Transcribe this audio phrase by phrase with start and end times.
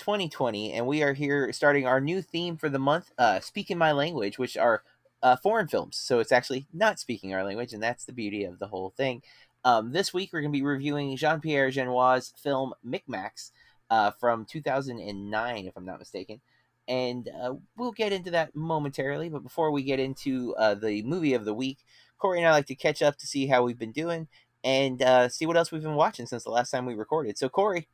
[0.00, 3.92] 2020, and we are here starting our new theme for the month, uh, Speaking My
[3.92, 4.82] Language, which are
[5.22, 5.96] uh, foreign films.
[5.96, 9.22] So it's actually not speaking our language, and that's the beauty of the whole thing.
[9.64, 13.52] Um, this week, we're going to be reviewing Jean Pierre Jeunet' film Micmacs
[13.90, 16.40] uh, from 2009, if I'm not mistaken
[16.88, 19.28] and uh, we'll get into that momentarily.
[19.28, 21.78] But before we get into uh, the movie of the week,
[22.18, 24.26] Corey and I like to catch up to see how we've been doing
[24.64, 27.38] and uh, see what else we've been watching since the last time we recorded.
[27.38, 27.88] So, Corey,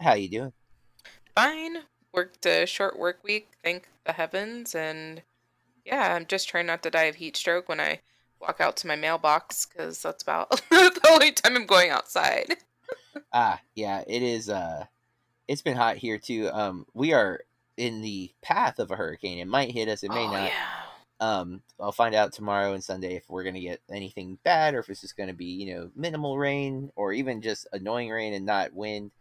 [0.00, 0.52] how you doing?
[1.38, 1.84] Fine.
[2.12, 5.22] Worked a short work week, thank the heavens, and
[5.86, 8.00] yeah, I'm just trying not to die of heat stroke when I
[8.40, 12.56] walk out to my mailbox because that's about the only time I'm going outside.
[13.32, 14.50] ah, yeah, it is.
[14.50, 14.86] Uh,
[15.46, 16.50] it's been hot here too.
[16.52, 17.42] Um, we are
[17.76, 19.38] in the path of a hurricane.
[19.38, 20.02] It might hit us.
[20.02, 20.50] It may oh, not.
[20.50, 20.80] Yeah.
[21.20, 24.90] Um, I'll find out tomorrow and Sunday if we're gonna get anything bad or if
[24.90, 28.74] it's just gonna be you know minimal rain or even just annoying rain and not
[28.74, 29.12] wind.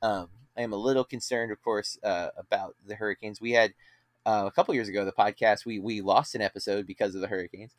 [0.00, 3.40] Um, I am a little concerned, of course, uh, about the hurricanes.
[3.40, 3.74] We had
[4.24, 7.28] uh, a couple years ago the podcast we we lost an episode because of the
[7.28, 7.72] hurricanes.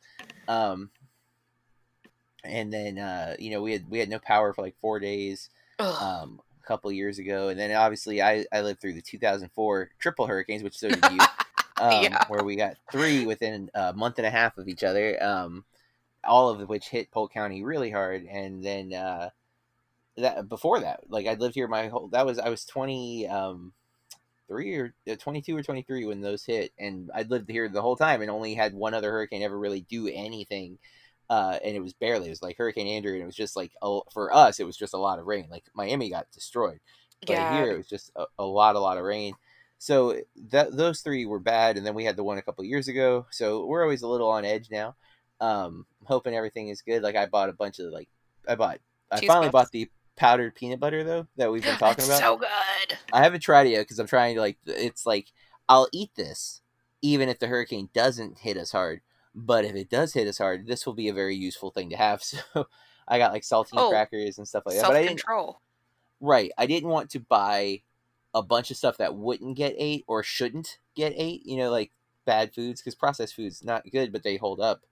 [0.46, 0.90] Um,
[2.44, 5.50] and then uh, you know we had we had no power for like four days.
[5.80, 10.62] Um, couple years ago, and then obviously I, I lived through the 2004 triple hurricanes,
[10.62, 11.18] which so did you,
[11.80, 12.24] um, Yeah.
[12.28, 15.64] where we got three within a month and a half of each other, um,
[16.24, 19.30] all of which hit Polk County really hard, and then uh,
[20.18, 23.72] that before that, like I lived here my whole that was I was 20 um,
[24.48, 27.96] three or uh, 22 or 23 when those hit, and I'd lived here the whole
[27.96, 30.78] time and only had one other hurricane ever really do anything
[31.30, 32.26] uh, and it was barely.
[32.26, 34.76] It was like Hurricane Andrew, and it was just like a, for us, it was
[34.78, 35.48] just a lot of rain.
[35.50, 36.80] Like Miami got destroyed,
[37.26, 37.44] but Yeah.
[37.44, 39.34] here it was just a, a lot, a lot of rain.
[39.78, 40.16] So
[40.50, 43.26] that those three were bad, and then we had the one a couple years ago.
[43.30, 44.96] So we're always a little on edge now.
[45.40, 47.02] Um, hoping everything is good.
[47.02, 48.08] Like I bought a bunch of like
[48.48, 48.80] I bought.
[49.10, 49.50] I Cheese finally puffs.
[49.50, 52.20] bought the powdered peanut butter though that we've been talking about.
[52.20, 52.98] so good.
[53.12, 54.58] I haven't tried it yet because I'm trying to like.
[54.66, 55.28] It's like
[55.68, 56.60] I'll eat this
[57.00, 59.00] even if the hurricane doesn't hit us hard.
[59.34, 61.96] But if it does hit us hard, this will be a very useful thing to
[61.96, 62.22] have.
[62.52, 62.66] So
[63.06, 64.86] I got like saltine Oh, crackers and stuff like that.
[64.86, 65.18] But I didn't.
[65.18, 65.60] control.
[66.20, 67.82] Right, I didn't want to buy
[68.34, 71.46] a bunch of stuff that wouldn't get ate or shouldn't get ate.
[71.46, 71.92] You know, like
[72.26, 74.82] bad foods because processed foods not good, but they hold up.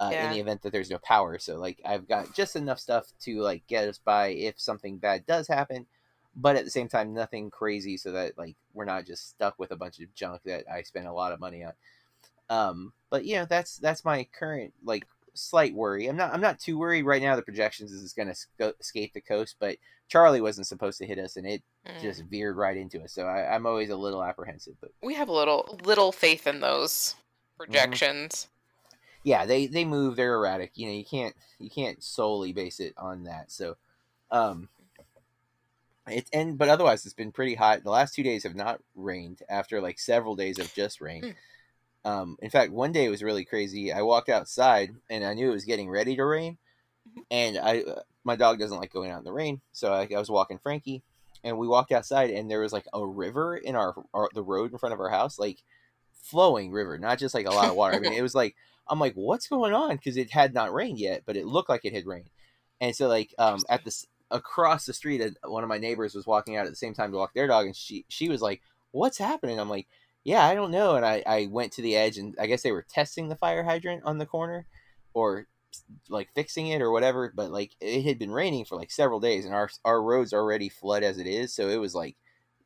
[0.00, 0.24] Uh, Yeah.
[0.26, 3.40] In the event that there's no power, so like I've got just enough stuff to
[3.40, 5.86] like get us by if something bad does happen,
[6.34, 9.70] but at the same time nothing crazy so that like we're not just stuck with
[9.70, 11.72] a bunch of junk that I spent a lot of money on.
[12.50, 16.08] Um, but you know that's that's my current like slight worry.
[16.08, 17.36] I'm not I'm not too worried right now.
[17.36, 19.76] The projections is it's going to sc- escape the coast, but
[20.08, 22.00] Charlie wasn't supposed to hit us, and it Mm.
[22.00, 23.12] just veered right into us.
[23.12, 24.74] So I, I'm always a little apprehensive.
[24.80, 27.56] But We have a little little faith in those Mm-hmm.
[27.72, 28.48] projections.
[29.24, 30.16] Yeah, they they move.
[30.16, 30.72] They're erratic.
[30.74, 33.50] You know, you can't you can't solely base it on that.
[33.50, 33.76] So,
[34.30, 34.68] um,
[36.06, 37.82] it and but otherwise it's been pretty hot.
[37.82, 41.34] The last two days have not rained after like several days of just rain.
[42.04, 43.90] Um, in fact, one day it was really crazy.
[43.90, 46.58] I walked outside and I knew it was getting ready to rain,
[47.30, 50.18] and I uh, my dog doesn't like going out in the rain, so I, I
[50.18, 51.02] was walking Frankie,
[51.42, 54.70] and we walked outside and there was like a river in our, our the road
[54.72, 55.62] in front of our house, like
[56.12, 57.96] flowing river, not just like a lot of water.
[57.96, 58.54] I mean, it was like
[58.88, 59.96] I'm like, what's going on?
[59.96, 62.30] Because it had not rained yet, but it looked like it had rained,
[62.80, 66.56] and so like um at this across the street, one of my neighbors was walking
[66.56, 68.62] out at the same time to walk their dog, and she she was like,
[68.92, 69.58] what's happening?
[69.60, 69.86] I'm like
[70.24, 70.96] yeah, I don't know.
[70.96, 73.62] And I, I went to the edge and I guess they were testing the fire
[73.62, 74.66] hydrant on the corner
[75.12, 75.46] or
[76.08, 77.30] like fixing it or whatever.
[77.34, 80.70] But like it had been raining for like several days and our, our roads already
[80.70, 81.52] flood as it is.
[81.52, 82.16] So it was like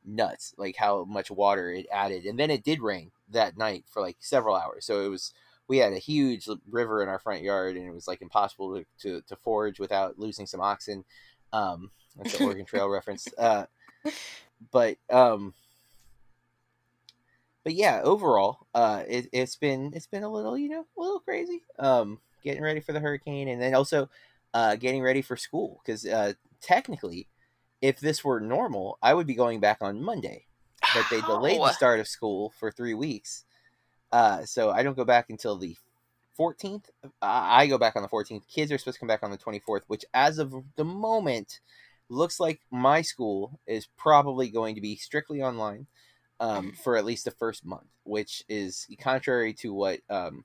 [0.04, 2.24] nuts, like how much water it added.
[2.24, 4.86] And then it did rain that night for like several hours.
[4.86, 5.34] So it was,
[5.68, 8.86] we had a huge river in our front yard and it was like impossible to,
[9.00, 11.04] to, to forage without losing some oxen.
[11.52, 13.28] Um, that's the Oregon Trail reference.
[13.38, 13.66] Uh,
[14.72, 15.52] but, um,
[17.68, 21.20] but yeah, overall, uh, it, it's been it's been a little you know a little
[21.20, 21.64] crazy.
[21.78, 24.08] Um, getting ready for the hurricane, and then also
[24.54, 26.32] uh, getting ready for school because uh,
[26.62, 27.28] technically,
[27.82, 30.46] if this were normal, I would be going back on Monday,
[30.94, 33.44] but they delayed the start of school for three weeks.
[34.12, 35.76] Uh, so I don't go back until the
[36.38, 36.90] 14th.
[37.20, 38.46] I go back on the 14th.
[38.48, 41.60] Kids are supposed to come back on the 24th, which, as of the moment,
[42.08, 45.86] looks like my school is probably going to be strictly online.
[46.40, 50.44] um, for at least the first month, which is contrary to what um,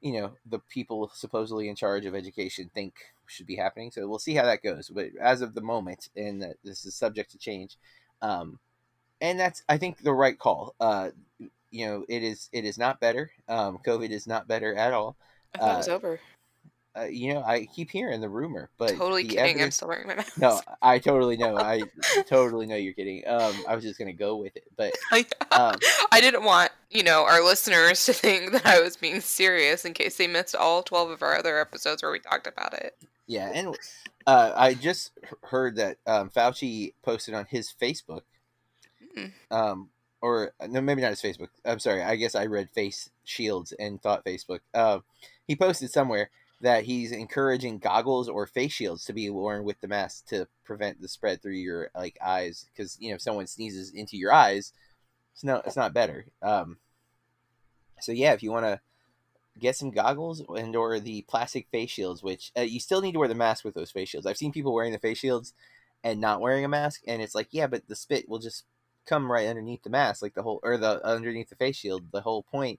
[0.00, 2.94] you know the people supposedly in charge of education think
[3.26, 3.90] should be happening.
[3.90, 4.88] So we'll see how that goes.
[4.88, 7.76] But as of the moment, and that this is subject to change,
[8.22, 8.58] um,
[9.20, 10.74] and that's I think the right call.
[10.80, 11.10] Uh,
[11.70, 13.30] you know, it is it is not better.
[13.48, 15.16] Um, COVID is not better at all.
[15.54, 16.20] I thought it was Uh, over.
[16.98, 19.60] Uh, you know, I keep hearing the rumor, but Totally kidding.
[19.62, 20.38] I'm still wearing my mask.
[20.38, 21.58] no, I totally know.
[21.58, 21.82] I
[22.26, 23.22] totally know you're kidding.
[23.26, 24.94] Um, I was just gonna go with it, but
[25.52, 25.76] um,
[26.10, 29.92] I didn't want, you know, our listeners to think that I was being serious in
[29.92, 32.96] case they missed all 12 of our other episodes where we talked about it.
[33.26, 33.76] yeah, and
[34.26, 35.10] uh, I just
[35.42, 38.22] heard that um, Fauci posted on his Facebook,
[39.14, 39.26] Hmm.
[39.50, 39.90] um,
[40.26, 41.50] or no, maybe not his Facebook.
[41.64, 42.02] I'm sorry.
[42.02, 44.58] I guess I read Face Shields and thought Facebook.
[44.74, 44.98] Uh,
[45.46, 46.30] he posted somewhere
[46.62, 51.00] that he's encouraging goggles or face shields to be worn with the mask to prevent
[51.00, 54.72] the spread through your like eyes because you know if someone sneezes into your eyes
[55.34, 56.78] it's no it's not better um
[58.00, 58.80] so yeah if you want to
[59.60, 63.18] get some goggles and or the plastic face shields which uh, you still need to
[63.18, 65.52] wear the mask with those face shields i've seen people wearing the face shields
[66.02, 68.64] and not wearing a mask and it's like yeah but the spit will just
[69.06, 72.20] come right underneath the mask like the whole or the underneath the face shield the
[72.20, 72.78] whole point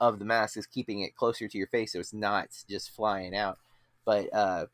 [0.00, 3.34] of the mask is keeping it closer to your face so it's not just flying
[3.34, 3.58] out
[4.04, 4.66] but uh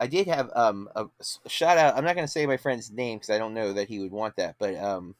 [0.00, 1.06] I did have um a
[1.48, 1.96] shout out.
[1.96, 4.12] I'm not going to say my friend's name because I don't know that he would
[4.12, 5.14] want that, but um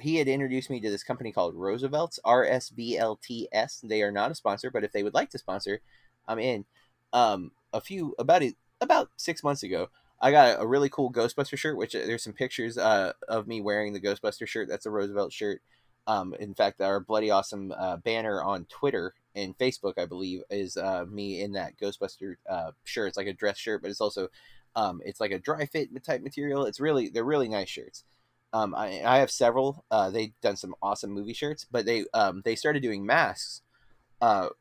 [0.00, 3.80] he had introduced me to this company called Roosevelt's R S V L T S.
[3.84, 5.80] They are not a sponsor, but if they would like to sponsor,
[6.26, 6.64] I'm in.
[7.12, 9.90] Um, a few about it about six months ago,
[10.20, 11.76] I got a, really cool Ghostbuster shirt.
[11.76, 14.68] Which uh, there's some pictures uh of me wearing the Ghostbuster shirt.
[14.68, 15.62] That's a Roosevelt shirt.
[16.06, 20.76] Um, in fact, our bloody awesome uh, banner on Twitter and Facebook, I believe, is
[20.76, 23.08] uh, me in that Ghostbuster uh, shirt.
[23.08, 24.28] It's like a dress shirt, but it's also
[24.74, 26.64] um, it's like a dry fit type material.
[26.64, 28.04] It's really they're really nice shirts.
[28.52, 29.84] Um, I, I have several.
[29.90, 33.62] Uh, they've done some awesome movie shirts, but they um, they started doing masks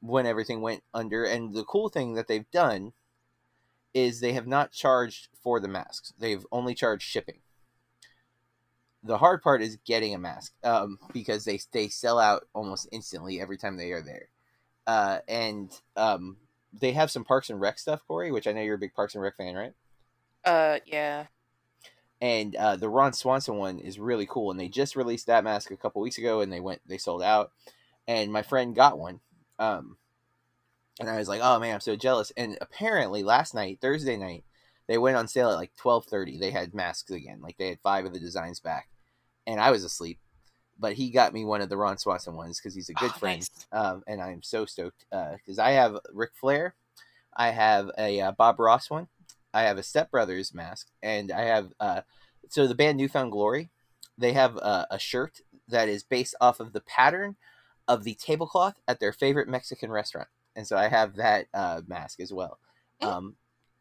[0.02, 1.24] when everything went under.
[1.24, 2.94] And the cool thing that they've done
[3.94, 6.14] is they have not charged for the masks.
[6.20, 7.40] They've only charged shipping.
[9.04, 13.40] The hard part is getting a mask um, because they they sell out almost instantly
[13.42, 14.28] every time they are there.
[14.86, 16.38] Uh, and um,
[16.74, 19.16] they have some Parks and Rec stuff, Corey, which I know you're a big Parks
[19.16, 19.74] and Rec fan, right?
[20.44, 21.28] Uh, yeah.
[22.22, 24.52] and uh, the Ron Swanson one is really cool.
[24.52, 27.24] And they just released that mask a couple weeks ago, and they went they sold
[27.24, 27.52] out.
[28.08, 29.20] And my friend got one,
[29.60, 29.98] um,
[31.00, 32.32] and I was like, oh man, I'm so jealous.
[32.36, 34.44] And apparently last night, Thursday night,
[34.88, 36.38] they went on sale at like twelve thirty.
[36.38, 38.90] They had masks again, like they had five of the designs back,
[39.48, 40.20] and I was asleep.
[40.80, 43.20] But he got me one of the Ron Swanson ones because he's a good Oh,
[43.20, 43.68] friend, nice.
[43.72, 46.76] um, and I'm so stoked because I have Ric Flair,
[47.36, 49.08] I have a uh, Bob Ross one,
[49.54, 52.02] I have a Step Brothers mask, and I have uh,
[52.50, 53.70] so the band New Found Glory,
[54.18, 57.36] they have uh, a shirt that is based off of the pattern
[57.90, 62.22] of the tablecloth at their favorite Mexican restaurant, and so I have that uh, mask
[62.22, 62.58] as well.
[63.02, 63.08] Mm.
[63.08, 63.36] Um,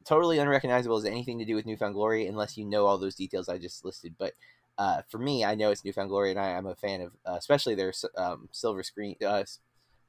[0.04, 3.14] totally unrecognizable as anything to do with New Found Glory unless you know all those
[3.14, 4.34] details I just listed, but.
[4.80, 7.10] Uh, for me, I know it's New Found Glory, and I, I'm a fan of,
[7.26, 9.42] uh, especially their um, silver screen, uh,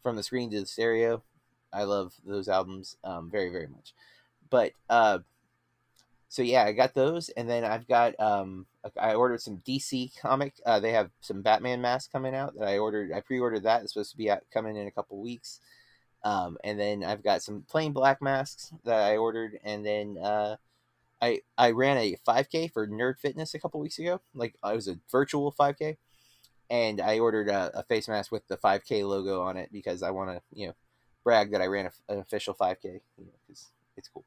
[0.03, 1.23] from the screen to the stereo.
[1.73, 3.95] I love those albums um, very, very much.
[4.49, 5.19] But uh,
[6.29, 8.67] so yeah, I got those, and then I've got um,
[8.99, 10.53] I ordered some DC comic.
[10.63, 13.11] Uh, they have some Batman masks coming out that I ordered.
[13.11, 13.81] I pre-ordered that.
[13.81, 15.59] It's supposed to be out, coming in a couple weeks.
[16.23, 20.57] Um, and then I've got some plain black masks that I ordered, and then uh,
[21.19, 24.21] I I ran a 5K for Nerd Fitness a couple weeks ago.
[24.35, 25.97] Like I was a virtual 5K,
[26.69, 30.11] and I ordered a, a face mask with the 5K logo on it because I
[30.11, 30.73] want to you know
[31.23, 32.83] brag that I ran a, an official 5K.
[32.83, 34.25] You know, because it's cool.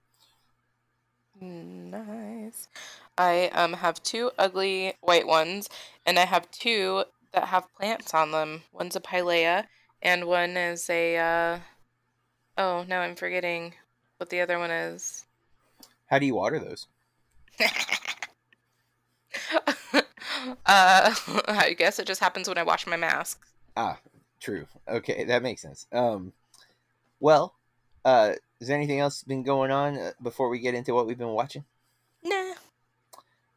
[1.42, 2.68] Nice.
[3.18, 5.68] I um have two ugly white ones,
[6.06, 8.62] and I have two that have plants on them.
[8.72, 9.66] One's a pilea,
[10.00, 11.16] and one is a.
[11.18, 11.58] Uh...
[12.56, 13.74] Oh no, I'm forgetting
[14.18, 15.24] what the other one is.
[16.06, 16.86] How do you water those?
[17.60, 17.74] uh,
[21.48, 23.44] I guess it just happens when I wash my mask.
[23.76, 23.98] Ah,
[24.40, 24.66] true.
[24.86, 25.88] Okay, that makes sense.
[25.90, 26.32] Um,
[27.18, 27.56] well,
[28.04, 31.18] uh, is there anything else been going on uh, before we get into what we've
[31.18, 31.64] been watching?
[32.22, 32.54] Nah.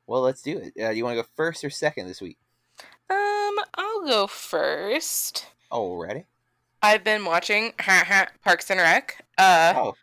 [0.08, 0.82] Well, let's do it.
[0.82, 2.38] Uh, do you want to go first or second this week?
[3.10, 5.48] Um, I'll go first.
[5.72, 6.26] Already?
[6.82, 9.26] I've been watching Parks and Rec.
[9.38, 9.96] Uh, Oh,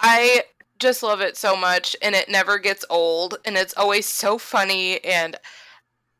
[0.00, 0.44] I
[0.78, 5.02] just love it so much and it never gets old and it's always so funny
[5.04, 5.36] and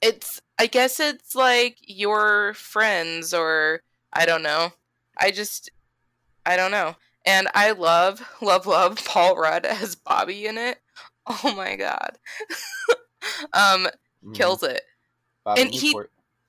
[0.01, 3.81] it's I guess it's like your friends or
[4.13, 4.73] I don't know.
[5.19, 5.71] I just
[6.45, 6.97] I don't know.
[7.27, 10.79] And I love love love Paul Rudd as Bobby in it.
[11.27, 12.19] Oh my god.
[13.53, 13.89] um
[14.25, 14.83] mm, kills it.
[15.45, 15.93] Bobby and he-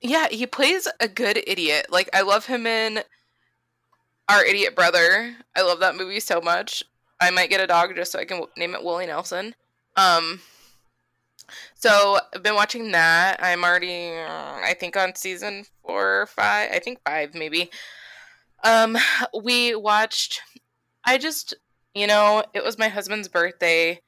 [0.00, 1.86] Yeah, he plays a good idiot.
[1.90, 3.00] Like I love him in
[4.28, 5.34] Our Idiot Brother.
[5.56, 6.84] I love that movie so much.
[7.20, 9.56] I might get a dog just so I can w- name it Willie Nelson.
[9.96, 10.40] Um
[11.74, 13.40] so I've been watching that.
[13.42, 16.70] I'm already I think on season 4 or 5.
[16.72, 17.70] I think 5 maybe.
[18.62, 18.96] Um
[19.42, 20.40] we watched
[21.04, 21.54] I just,
[21.94, 24.00] you know, it was my husband's birthday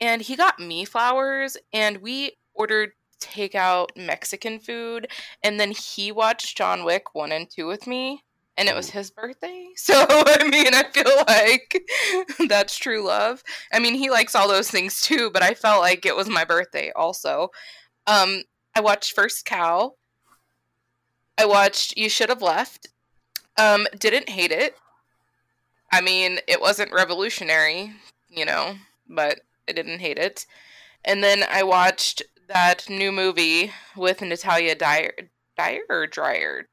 [0.00, 5.08] and he got me flowers and we ordered takeout Mexican food
[5.42, 8.22] and then he watched John Wick 1 and 2 with me
[8.56, 9.68] and it was his birthday.
[9.76, 11.82] So I mean, I feel like
[12.48, 13.42] that's true love.
[13.72, 16.44] I mean, he likes all those things too, but I felt like it was my
[16.44, 17.48] birthday also.
[18.06, 18.42] Um
[18.74, 19.94] I watched First Cow.
[21.38, 22.88] I watched You Should Have Left.
[23.56, 24.76] Um didn't hate it.
[25.92, 27.92] I mean, it wasn't revolutionary,
[28.28, 28.76] you know,
[29.08, 30.46] but I didn't hate it.
[31.04, 35.12] And then I watched that new movie with Natalia Dyer,
[35.56, 36.68] Dyer or Dryer.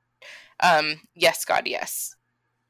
[0.61, 2.15] Um, yes, God, yes,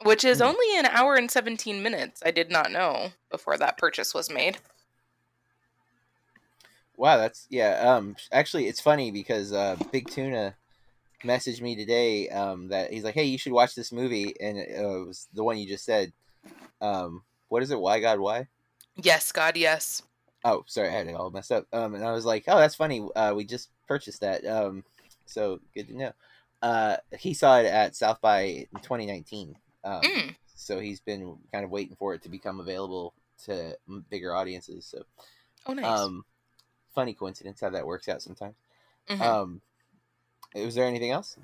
[0.03, 0.41] which is Hmm.
[0.41, 2.21] only an hour and seventeen minutes.
[2.25, 4.59] I did not know before that purchase was made.
[6.95, 7.95] Wow, that's yeah.
[7.95, 10.55] Um, actually, it's funny because uh, Big Tuna
[11.23, 12.29] messaged me today.
[12.29, 15.27] Um, that he's like, "Hey, you should watch this movie," and it, uh, it was
[15.33, 16.13] the one you just said.
[16.81, 17.79] Um, what is it?
[17.79, 18.19] Why God?
[18.19, 18.47] Why?
[18.95, 20.01] Yes, God, yes.
[20.43, 21.65] Oh, sorry, I had it all messed up.
[21.73, 23.05] Um, and I was like, "Oh, that's funny.
[23.15, 24.45] Uh, we just purchased that.
[24.45, 24.83] Um,
[25.25, 26.11] so good to know."
[26.61, 29.55] Uh, he saw it at South by in 2019.
[29.83, 30.35] Um, Mm.
[30.55, 33.13] so he's been kind of waiting for it to become available
[33.45, 33.77] to
[34.09, 34.85] bigger audiences.
[34.85, 35.03] So,
[35.65, 35.85] Oh, nice.
[35.85, 36.25] um,
[36.95, 38.55] funny coincidence how that works out sometimes.
[39.09, 39.21] Mhm.
[39.21, 39.61] Um,
[40.55, 41.37] was there anything else?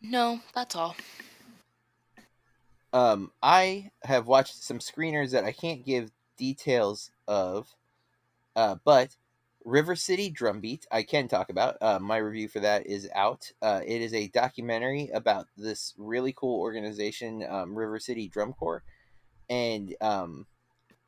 [0.00, 0.96] no, that's all.
[2.92, 7.74] Um, I have watched some screeners that I can't give details of,
[8.56, 9.16] uh, but
[9.64, 11.76] River City Drumbeat I can talk about.
[11.82, 13.52] Uh, my review for that is out.
[13.60, 18.82] Uh, it is a documentary about this really cool organization, um, River City Drum Corps,
[19.50, 20.46] and um,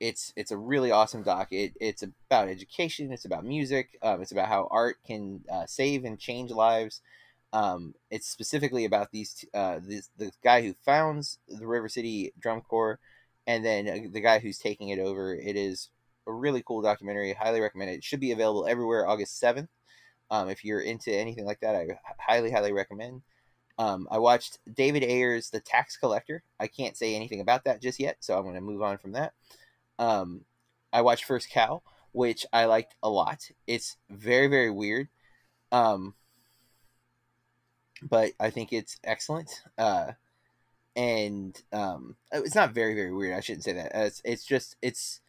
[0.00, 1.48] it's it's a really awesome doc.
[1.52, 3.12] It it's about education.
[3.12, 3.98] It's about music.
[4.02, 7.00] Um, it's about how art can uh, save and change lives.
[7.52, 12.60] Um, it's specifically about these uh, this the guy who founds the River City Drum
[12.60, 13.00] Corps,
[13.46, 15.34] and then uh, the guy who's taking it over.
[15.34, 15.90] It is
[16.26, 17.32] a really cool documentary.
[17.32, 17.94] Highly recommend it.
[17.94, 19.70] It should be available everywhere August seventh.
[20.30, 21.88] Um, if you're into anything like that, I
[22.18, 23.22] highly highly recommend.
[23.78, 26.44] Um, I watched David Ayer's The Tax Collector.
[26.60, 29.12] I can't say anything about that just yet, so I'm going to move on from
[29.12, 29.32] that.
[29.98, 30.44] Um,
[30.92, 33.50] I watched First Cow, which I liked a lot.
[33.66, 35.08] It's very very weird.
[35.72, 36.14] Um,
[38.02, 39.62] but I think it's excellent.
[39.78, 40.12] Uh,
[40.96, 43.36] and um, it's not very very weird.
[43.36, 43.92] I shouldn't say that.
[43.94, 45.20] It's it's just it's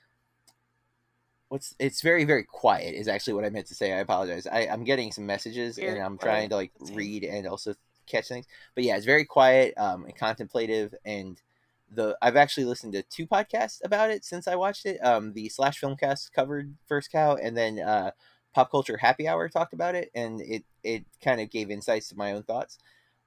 [1.49, 3.93] what's it's very very quiet is actually what I meant to say.
[3.93, 4.47] I apologize.
[4.47, 6.31] I I'm getting some messages Very and I'm quiet.
[6.31, 7.75] trying to like read and also
[8.07, 8.47] catch things.
[8.75, 11.41] But yeah, it's very quiet um, and contemplative and.
[11.93, 14.97] The, I've actually listened to two podcasts about it since I watched it.
[15.03, 18.11] Um, the Slash Filmcast covered First Cow, and then uh,
[18.53, 22.17] Pop Culture Happy Hour talked about it, and it it kind of gave insights to
[22.17, 22.79] my own thoughts.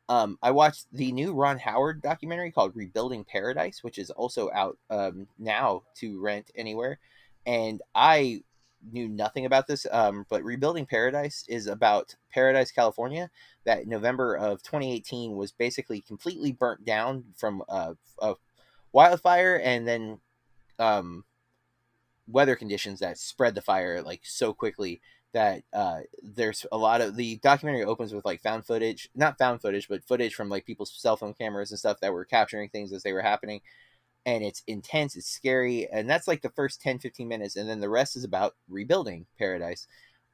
[0.09, 4.77] Um, I watched the new Ron Howard documentary called Rebuilding Paradise, which is also out
[4.91, 6.99] um, now to rent anywhere.
[7.47, 8.43] And I
[8.93, 13.31] knew nothing about this, um, but Rebuilding Paradise is about Paradise, California,
[13.65, 18.35] that November of 2018 was basically completely burnt down from uh, a
[18.93, 20.19] wildfire and then
[20.79, 21.25] um,
[22.27, 25.01] weather conditions that spread the fire like so quickly
[25.35, 29.61] that uh, there's a lot of the documentary opens with like found footage, not found
[29.61, 32.93] footage, but footage from like people's cell phone cameras and stuff that were capturing things
[32.93, 33.61] as they were happening.
[34.25, 37.81] And it's intense, it's scary, and that's like the first 10 15 minutes, and then
[37.81, 39.87] the rest is about rebuilding paradise.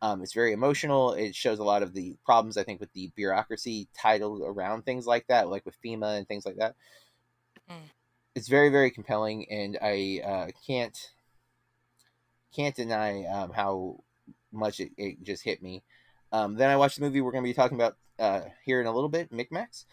[0.02, 1.12] Um, it's very emotional.
[1.14, 5.06] It shows a lot of the problems I think with the bureaucracy titled around things
[5.06, 6.76] like that, like with FEMA and things like that.
[7.68, 7.90] Mm.
[8.36, 10.96] It's very very compelling, and I uh, can't
[12.54, 14.00] can't deny um, how
[14.52, 15.82] much it, it just hit me.
[16.32, 18.86] Um, then I watched the movie we're going to be talking about uh, here in
[18.86, 19.84] a little bit, Micmacs.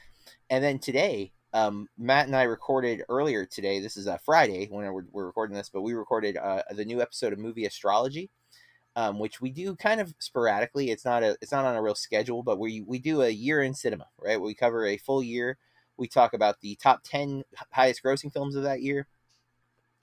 [0.49, 3.79] And then today, um, Matt and I recorded earlier today.
[3.79, 7.01] This is a Friday when we're, we're recording this, but we recorded uh, the new
[7.01, 8.29] episode of Movie Astrology,
[8.95, 10.91] um, which we do kind of sporadically.
[10.91, 13.63] It's not a it's not on a real schedule, but we we do a year
[13.63, 14.39] in cinema, right?
[14.39, 15.57] We cover a full year.
[15.97, 19.07] We talk about the top ten highest grossing films of that year,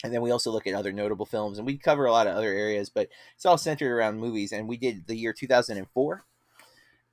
[0.04, 2.36] and then we also look at other notable films, and we cover a lot of
[2.36, 4.52] other areas, but it's all centered around movies.
[4.52, 6.24] And we did the year 2004,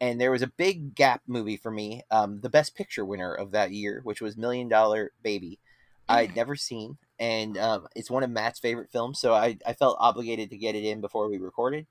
[0.01, 3.51] and there was a big gap movie for me, um, the Best Picture winner of
[3.51, 5.57] that year, which was Million Dollar Baby.
[6.09, 9.95] I'd never seen, and um, it's one of Matt's favorite films, so I, I felt
[10.01, 11.87] obligated to get it in before we recorded.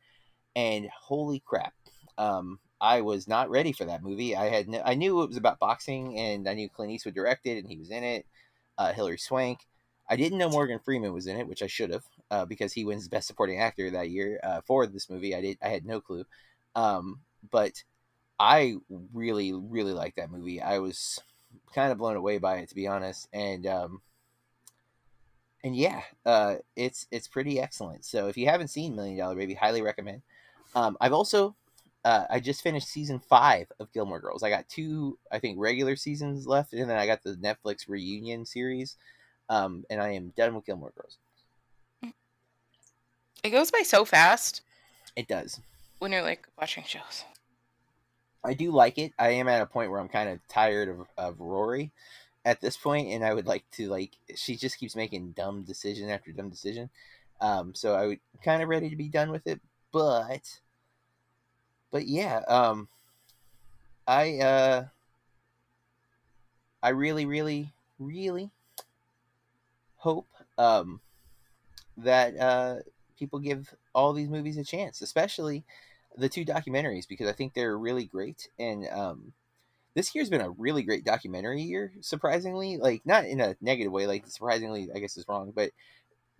[0.54, 1.72] And holy crap,
[2.18, 4.36] um, I was not ready for that movie.
[4.36, 7.56] I had no, I knew it was about boxing, and I knew Clint Eastwood directed,
[7.56, 8.26] and he was in it.
[8.76, 9.60] Uh, Hilary Swank.
[10.10, 12.84] I didn't know Morgan Freeman was in it, which I should have, uh, because he
[12.84, 15.34] wins Best Supporting Actor that year uh, for this movie.
[15.34, 15.58] I did.
[15.62, 16.24] I had no clue,
[16.74, 17.82] um, but
[18.38, 18.76] I
[19.14, 20.60] really, really liked that movie.
[20.60, 21.20] I was
[21.74, 24.02] kind of blown away by it, to be honest, and um,
[25.62, 28.04] and yeah, uh, it's it's pretty excellent.
[28.04, 30.22] So if you haven't seen Million Dollar Baby, highly recommend.
[30.74, 31.54] Um, I've also
[32.04, 34.42] uh, I just finished season five of Gilmore Girls.
[34.42, 38.46] I got two, I think, regular seasons left, and then I got the Netflix reunion
[38.46, 38.96] series,
[39.50, 41.18] um, and I am done with Gilmore Girls.
[43.42, 44.62] It goes by so fast
[45.16, 45.60] It does.
[45.98, 47.24] when you're like watching shows.
[48.44, 49.12] I do like it.
[49.18, 51.90] I am at a point where I'm kind of tired of, of Rory
[52.44, 54.12] at this point, and I would like to like.
[54.34, 56.88] She just keeps making dumb decision after dumb decision.
[57.40, 59.60] Um, so I would kind of ready to be done with it,
[59.92, 60.60] but,
[61.90, 62.88] but yeah, um,
[64.06, 64.84] I uh,
[66.82, 68.50] I really, really, really
[70.00, 70.26] hope
[70.58, 71.00] um
[71.96, 72.76] that uh
[73.18, 75.64] people give all these movies a chance, especially
[76.16, 78.48] the two documentaries because I think they're really great.
[78.58, 79.32] And um,
[79.94, 82.78] this year's been a really great documentary year, surprisingly.
[82.78, 85.70] Like not in a negative way, like surprisingly, I guess is wrong, but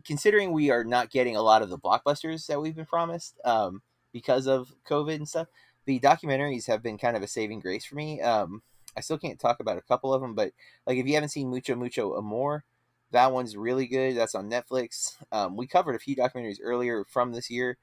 [0.04, 3.82] considering we are not getting a lot of the blockbusters that we've been promised um,
[4.12, 5.48] because of COVID and stuff,
[5.84, 8.20] the documentaries have been kind of a saving grace for me.
[8.20, 8.62] Um,
[8.96, 10.52] I still can't talk about a couple of them, but
[10.86, 12.64] like if you haven't seen Mucho Mucho Amor,
[13.12, 14.16] that one's really good.
[14.16, 15.16] That's on Netflix.
[15.32, 17.76] Um, we covered a few documentaries earlier from this year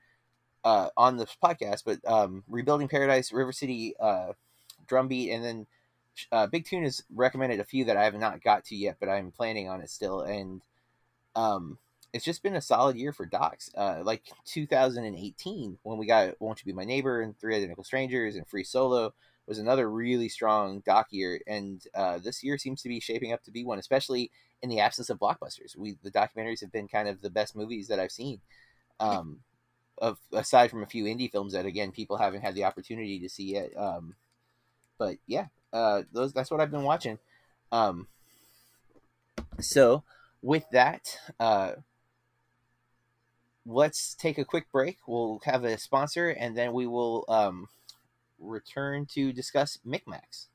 [0.64, 4.34] uh, on this podcast, but um, Rebuilding Paradise, River City, uh,
[4.88, 5.68] Drumbeat, and then
[6.32, 9.10] uh, Big Tune has recommended a few that I have not got to yet, but
[9.10, 10.22] I'm planning on it still.
[10.22, 10.62] And
[11.36, 11.78] um,
[12.14, 13.72] it's just been a solid year for docs.
[13.76, 18.36] Uh, like 2018, when we got Won't You Be My Neighbor and Three Identical Strangers
[18.36, 19.14] and Free Solo
[19.48, 21.39] was another really strong doc year.
[21.48, 24.80] And uh, this year seems to be shaping up to be one, especially in the
[24.80, 25.78] absence of blockbusters.
[25.78, 28.41] We the documentaries have been kind of the best movies that I've seen.
[29.00, 29.39] Um,
[30.00, 33.30] of aside from a few indie films that again people haven't had the opportunity to
[33.30, 33.72] see yet.
[33.76, 34.15] Um,
[34.98, 37.19] but yeah, uh, those that's what I've been watching.
[37.72, 38.08] Um,
[39.60, 40.04] so
[40.41, 41.74] with that, uh,
[43.65, 44.98] let's take a quick break.
[45.08, 47.67] We'll have a sponsor, and then we will um,
[48.39, 50.47] return to discuss Micmacs.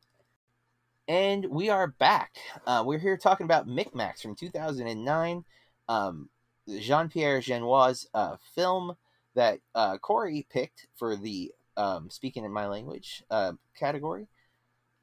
[1.09, 2.37] And we are back.
[2.67, 5.45] Uh, we're here talking about Micmacs from 2009.
[5.89, 6.29] Um,
[6.79, 8.97] Jean Pierre Jeunet' uh, film
[9.35, 14.29] that uh, Corey picked for the um, speaking in my language uh, category.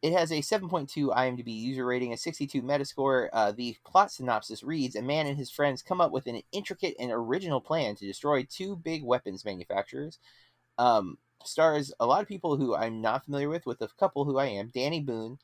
[0.01, 3.27] It has a 7.2 IMDb user rating, a 62 Metascore.
[3.33, 6.95] Uh, the plot synopsis reads A man and his friends come up with an intricate
[6.97, 10.19] and original plan to destroy two big weapons manufacturers.
[10.77, 14.37] Um, stars a lot of people who I'm not familiar with, with a couple who
[14.37, 15.39] I am Danny Boone,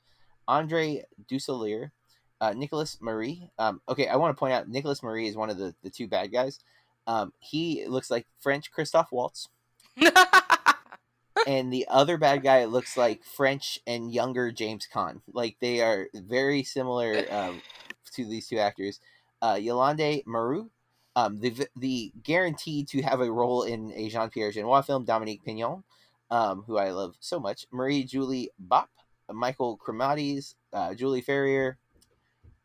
[0.47, 1.91] Andre Dussollier,
[2.41, 3.49] uh, Nicholas Marie.
[3.57, 6.07] Um, okay, I want to point out Nicholas Marie is one of the, the two
[6.07, 6.59] bad guys.
[7.07, 9.49] Um, he looks like French Christoph Waltz,
[11.47, 15.21] and the other bad guy looks like French and younger James Caan.
[15.31, 17.61] Like they are very similar um,
[18.13, 18.99] to these two actors.
[19.41, 20.69] Uh, Yolande Moreau,
[21.15, 25.43] um, the the guaranteed to have a role in a Jean Pierre Jeunet film, Dominique
[25.43, 25.83] Pinon,
[26.29, 27.65] um, who I love so much.
[27.71, 28.87] Marie Julie Baup,
[29.31, 31.77] Michael Cremades, uh, Julie Ferrier,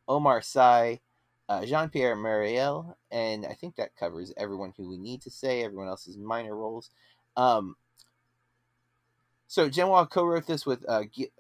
[0.09, 1.01] Omar Sy,
[1.49, 5.63] uh, Jean Pierre Marielle, and I think that covers everyone who we need to say,
[5.63, 6.91] everyone else's minor roles.
[7.37, 7.77] Um,
[9.47, 11.31] so Jeunet co wrote this with uh, Gu-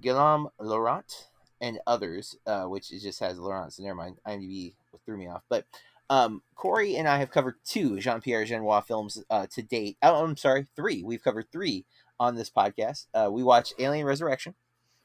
[0.00, 1.28] Guillaume Laurant
[1.60, 4.16] and others, uh, which it just has Laurant, so never mind.
[4.26, 5.42] IMDb threw me off.
[5.48, 5.64] But
[6.10, 9.96] um, Corey and I have covered two Jean Pierre Jeunet films uh, to date.
[10.02, 11.02] Oh, I'm sorry, three.
[11.02, 11.84] We've covered three
[12.18, 13.06] on this podcast.
[13.14, 14.54] Uh, we watched Alien Resurrection.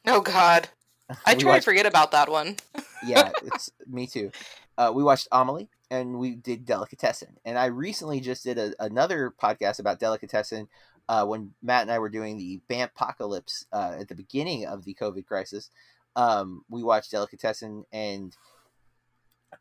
[0.07, 0.69] oh God,
[1.25, 2.57] I try watched- to forget about that one.
[3.05, 4.31] yeah, it's me too.
[4.77, 7.37] Uh, we watched Amelie and we did Delicatessen.
[7.45, 10.67] And I recently just did a, another podcast about Delicatessen
[11.07, 14.95] uh, when Matt and I were doing the Bampocalypse uh, at the beginning of the
[14.95, 15.69] COVID crisis.
[16.15, 18.35] Um, we watched Delicatessen, and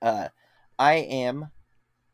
[0.01, 0.29] uh,
[0.83, 1.49] I am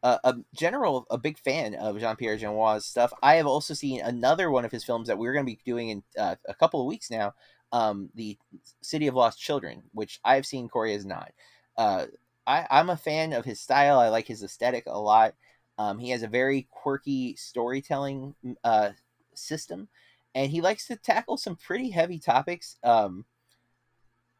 [0.02, 3.14] a, a general a big fan of Jean Pierre Jeunet' stuff.
[3.22, 5.88] I have also seen another one of his films that we're going to be doing
[5.88, 7.32] in uh, a couple of weeks now.
[7.72, 8.36] Um, the
[8.82, 11.32] City of Lost Children, which I've seen, Corey has not.
[11.78, 12.06] Uh,
[12.46, 13.98] I, I'm a fan of his style.
[13.98, 15.34] I like his aesthetic a lot.
[15.78, 18.90] Um, he has a very quirky storytelling uh,
[19.34, 19.88] system,
[20.34, 22.76] and he likes to tackle some pretty heavy topics.
[22.84, 23.24] Um,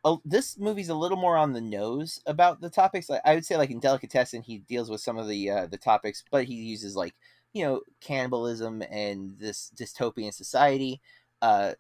[0.05, 3.11] oh, this movie's a little more on the nose about the topics.
[3.11, 5.79] I, I would say, like in Delicatessen, he deals with some of the uh, the
[5.79, 7.15] topics, but he uses like
[7.53, 11.01] you know cannibalism and this dystopian society.
[11.43, 11.73] Uh,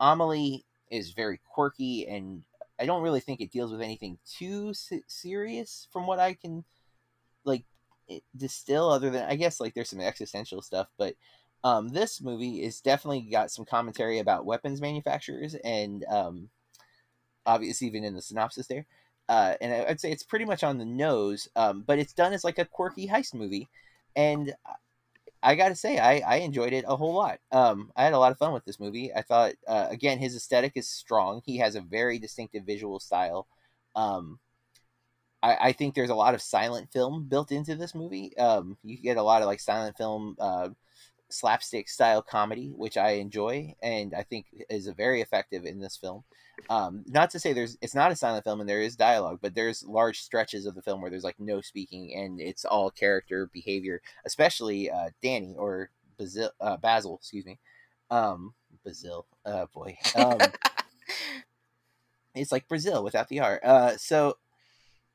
[0.00, 2.42] Amelie is very quirky, and
[2.80, 6.64] I don't really think it deals with anything too se- serious from what I can
[7.44, 7.64] like
[8.36, 8.90] distill.
[8.90, 11.14] Other than I guess like there's some existential stuff, but
[11.64, 16.48] um, this movie is definitely got some commentary about weapons manufacturers and um,
[17.46, 18.86] obviously even in the synopsis there.
[19.28, 22.32] Uh, and I- I'd say it's pretty much on the nose, um, but it's done
[22.32, 23.68] as like a quirky heist movie,
[24.16, 24.54] and
[25.42, 27.40] I got to say I, I enjoyed it a whole lot.
[27.52, 29.12] Um, I had a lot of fun with this movie.
[29.14, 31.42] I thought uh, again his aesthetic is strong.
[31.44, 33.46] He has a very distinctive visual style.
[33.94, 34.38] Um,
[35.42, 38.36] I, I think there's a lot of silent film built into this movie.
[38.38, 40.36] Um, you get a lot of like silent film.
[40.38, 40.70] Uh,
[41.28, 46.24] slapstick style comedy, which I enjoy and I think is very effective in this film.
[46.70, 49.54] Um, not to say there's it's not a silent film and there is dialogue, but
[49.54, 53.50] there's large stretches of the film where there's like no speaking and it's all character
[53.52, 57.58] behavior, especially uh, Danny or Basil, uh, Basil, excuse me,
[58.10, 60.38] um, Basil, uh, boy, um,
[62.34, 63.60] it's like Brazil without the R.
[63.62, 64.38] Uh, so,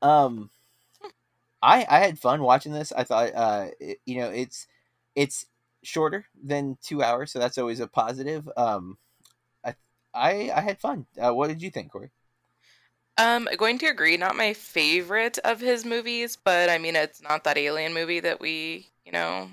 [0.00, 0.50] um,
[1.62, 2.92] I I had fun watching this.
[2.92, 4.66] I thought, uh, it, you know, it's
[5.14, 5.46] it's
[5.82, 8.48] shorter than two hours, so that's always a positive.
[8.56, 8.98] Um,
[9.64, 9.74] I
[10.14, 11.06] I I had fun.
[11.20, 12.10] Uh, what did you think, Corey?
[13.18, 17.44] Um, going to agree, not my favorite of his movies, but I mean, it's not
[17.44, 19.50] that alien movie that we, you know,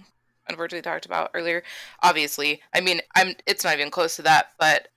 [0.47, 1.63] unfortunately talked about earlier.
[2.01, 3.35] Obviously, I mean, I'm.
[3.45, 4.87] It's not even close to that, but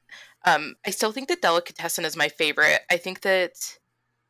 [0.45, 2.81] um, I still think that Delicatessen is my favorite.
[2.90, 3.55] I think that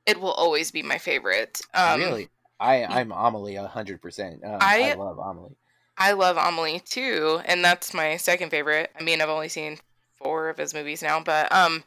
[0.07, 1.61] it will always be my favorite.
[1.75, 4.45] Um, really, I I'm Amelie a hundred percent.
[4.45, 5.57] Um, I, I- love Amelie.
[5.99, 8.91] I love Amelie too, and that's my second favorite.
[8.99, 9.79] I mean, I've only seen
[10.15, 11.85] four of his movies now, but um,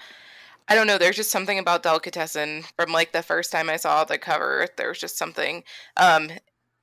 [0.67, 0.97] I don't know.
[0.97, 4.67] There's just something about Delicatessen from like the first time I saw the cover.
[4.77, 5.63] There was just something,
[5.97, 6.29] um,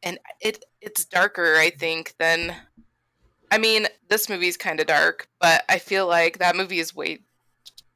[0.02, 2.54] and it it's darker, I think, than.
[3.50, 7.18] I mean, this movie's kind of dark, but I feel like that movie is way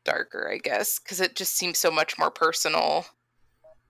[0.04, 3.06] darker, I guess, because it just seems so much more personal.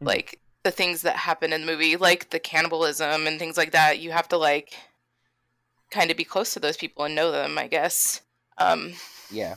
[0.00, 0.06] Hmm.
[0.06, 3.98] Like the things that happen in the movie, like the cannibalism and things like that,
[3.98, 4.74] you have to like
[5.90, 8.22] kind of be close to those people and know them, I guess.
[8.58, 8.94] Um,
[9.30, 9.56] Yeah,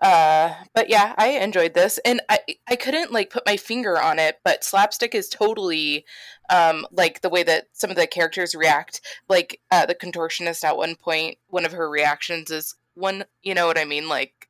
[0.00, 2.38] uh, but yeah, I enjoyed this, and I
[2.68, 6.04] I couldn't like put my finger on it, but slapstick is totally
[6.50, 9.00] um like the way that some of the characters react.
[9.28, 13.66] Like uh, the contortionist at one point, one of her reactions is one, you know
[13.66, 14.48] what I mean, like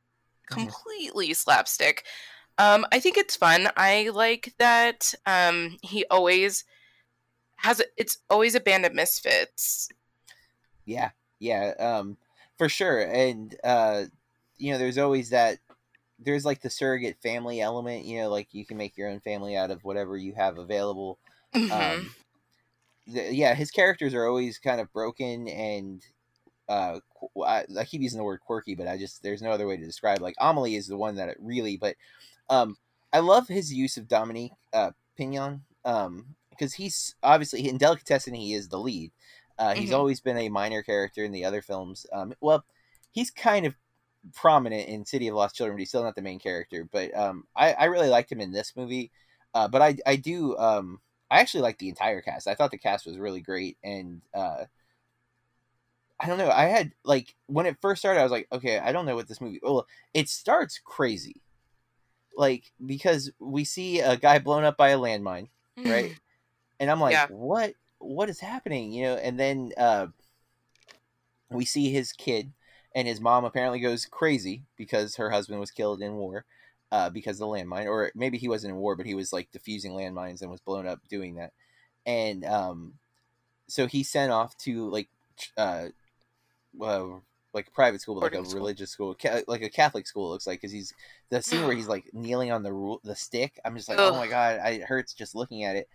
[0.50, 0.54] Mhm.
[0.54, 2.04] completely slapstick.
[2.58, 3.70] Um, I think it's fun.
[3.76, 6.64] I like that um he always
[7.56, 9.88] has it's always a band of misfits.
[10.88, 11.74] Yeah, yeah.
[11.78, 12.16] Um,
[12.56, 13.00] for sure.
[13.00, 14.04] And uh,
[14.56, 15.58] you know, there's always that.
[16.18, 18.04] There's like the surrogate family element.
[18.06, 21.18] You know, like you can make your own family out of whatever you have available.
[21.54, 21.70] Mhm.
[21.70, 22.10] um,
[23.12, 26.02] th- yeah, his characters are always kind of broken and
[26.68, 27.00] uh,
[27.46, 29.84] I, I keep using the word quirky, but I just there's no other way to
[29.84, 30.20] describe.
[30.20, 31.96] Like Amelie is the one that it really, but
[32.50, 32.76] um,
[33.12, 38.52] I love his use of Dominique uh, Pinon um, because he's obviously in Delicatessen he
[38.54, 39.12] is the lead.
[39.58, 39.94] Uh, he's Mhm.
[39.94, 42.06] always been a minor character in the other films.
[42.12, 42.64] Um, well,
[43.12, 43.76] he's kind of
[44.34, 46.84] prominent in City of Lost Children, but he's still not the main character.
[46.90, 49.10] But um, I, I really liked him in this movie.
[49.54, 52.46] Uh, but I I do um, I actually like the entire cast.
[52.48, 54.64] I thought the cast was really great, and uh,
[56.20, 56.50] I don't know.
[56.50, 59.28] I had like when it first started, I was like, okay, I don't know what
[59.28, 59.60] this movie.
[59.62, 61.42] Well, it starts crazy,
[62.36, 65.48] like because we see a guy blown up by a landmine,
[65.84, 66.12] right?
[66.80, 67.26] and I'm like, Yeah.
[67.28, 67.74] what?
[67.98, 68.92] What is happening?
[68.92, 69.14] You know?
[69.16, 70.08] And then uh,
[71.50, 72.52] we see his kid,
[72.94, 76.44] and his mom apparently goes crazy because her husband was killed in war.
[76.90, 79.52] Uh, because of the landmine, or maybe he wasn't in war, but he was like
[79.52, 81.52] defusing landmines and was blown up doing that.
[82.06, 82.94] And um,
[83.66, 85.10] so he sent off to like
[85.58, 85.88] uh,
[86.80, 87.04] uh
[87.54, 88.60] like a private school, but like a school.
[88.60, 90.28] religious school, ca- like a Catholic school.
[90.28, 90.94] It looks like because he's
[91.30, 93.58] the scene where he's like kneeling on the rule, the stick.
[93.64, 95.88] I'm just like, oh my god, I, it hurts just looking at it.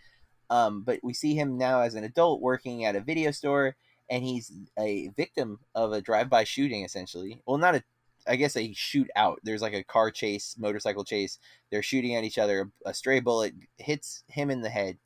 [0.53, 3.75] Um, but we see him now as an adult working at a video store,
[4.07, 7.41] and he's a victim of a drive-by shooting, essentially.
[7.47, 7.83] Well, not a,
[8.27, 9.37] I guess a shootout.
[9.41, 11.39] There's like a car chase, motorcycle chase.
[11.71, 12.69] They're shooting at each other.
[12.85, 14.99] A stray bullet hits him in the head,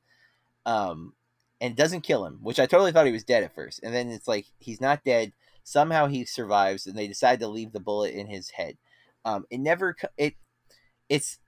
[0.65, 1.13] um,
[1.62, 3.79] and doesn't kill him, which I totally thought he was dead at first.
[3.83, 5.31] And then it's like he's not dead.
[5.63, 8.77] Somehow he survives, and they decide to leave the bullet in his head.
[9.23, 10.36] Um, it never, it,
[11.07, 11.39] it's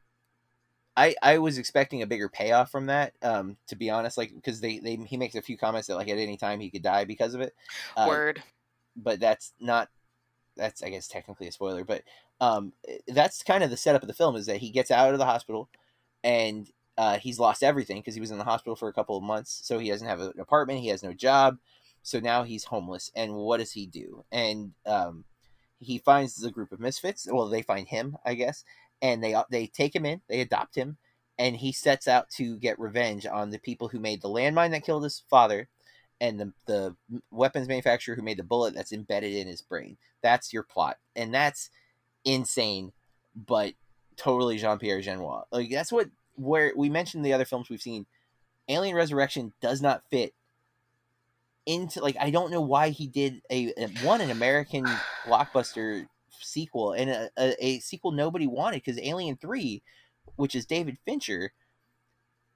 [0.99, 3.13] I, I was expecting a bigger payoff from that.
[3.21, 6.09] Um, to be honest, like because they, they he makes a few comments that like
[6.09, 7.55] at any time he could die because of it.
[7.95, 8.43] Uh, Word.
[8.97, 9.87] but that's not
[10.57, 11.85] that's I guess technically a spoiler.
[11.85, 12.03] But
[12.41, 12.73] um,
[13.07, 15.25] that's kind of the setup of the film is that he gets out of the
[15.25, 15.69] hospital
[16.21, 19.23] and uh, he's lost everything because he was in the hospital for a couple of
[19.23, 19.61] months.
[19.63, 20.81] So he doesn't have an apartment.
[20.81, 21.59] He has no job.
[22.03, 23.09] So now he's homeless.
[23.15, 24.25] And what does he do?
[24.33, 25.23] And um,
[25.79, 27.25] he finds a group of misfits.
[27.31, 28.65] Well, they find him, I guess,
[29.01, 30.97] and they uh, they take him in, they adopt him,
[31.37, 34.83] and he sets out to get revenge on the people who made the landmine that
[34.83, 35.69] killed his father,
[36.19, 36.95] and the the
[37.31, 39.97] weapons manufacturer who made the bullet that's embedded in his brain.
[40.21, 41.69] That's your plot, and that's
[42.25, 42.91] insane,
[43.35, 43.73] but
[44.17, 45.43] totally Jean Pierre Jeunet.
[45.51, 48.05] Like that's what where we mentioned the other films we've seen.
[48.67, 50.33] Alien Resurrection does not fit
[51.65, 54.85] into like I don't know why he did a, a one an American
[55.25, 56.07] blockbuster
[56.41, 59.83] sequel and a, a, a sequel nobody wanted because Alien Three,
[60.35, 61.53] which is David Fincher.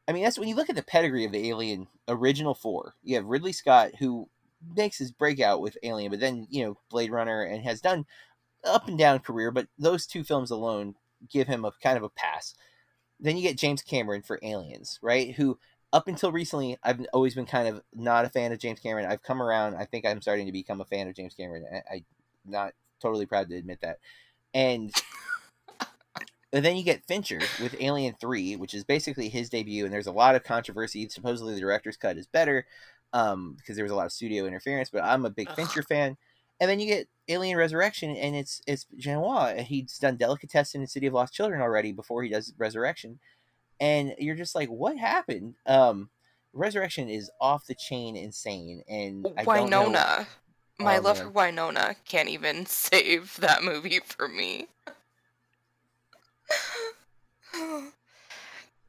[0.08, 2.96] I mean, that's when you look at the pedigree of the Alien original four.
[3.04, 4.28] You have Ridley Scott who
[4.76, 8.06] makes his breakout with Alien, but then you know Blade Runner and has done
[8.64, 10.96] up and down career, but those two films alone
[11.30, 12.56] give him a kind of a pass.
[13.20, 15.34] Then you get James Cameron for Aliens, right?
[15.36, 15.60] Who
[15.92, 19.06] up until recently I've always been kind of not a fan of James Cameron.
[19.06, 19.76] I've come around.
[19.76, 21.66] I think I'm starting to become a fan of James Cameron.
[21.72, 22.06] I, I'm
[22.46, 24.00] not totally proud to admit that.
[24.54, 24.92] And
[26.54, 30.08] and then you get Fincher with Alien 3, which is basically his debut, and there's
[30.08, 31.10] a lot of controversy.
[31.10, 32.66] Supposedly the director's cut is better
[33.12, 35.56] um, because there was a lot of studio interference, but I'm a big Ugh.
[35.56, 36.16] Fincher fan.
[36.60, 39.62] And then you get Alien Resurrection, and it's it's Jeunet.
[39.64, 43.20] He's done Delicatessen and City of Lost Children already before he does Resurrection,
[43.80, 45.56] and you're just like, what happened?
[45.66, 46.10] Um,
[46.54, 50.28] Resurrection is off the chain insane, and I don't know- Winona.
[50.80, 51.26] My Oh, love man.
[51.26, 54.68] for Winona can't even save that movie for me.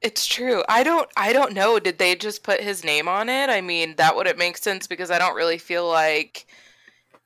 [0.00, 0.62] It's true.
[0.68, 1.78] I don't I don't know.
[1.78, 3.48] Did they just put his name on it?
[3.48, 6.46] I mean, that wouldn't make sense because I don't really feel like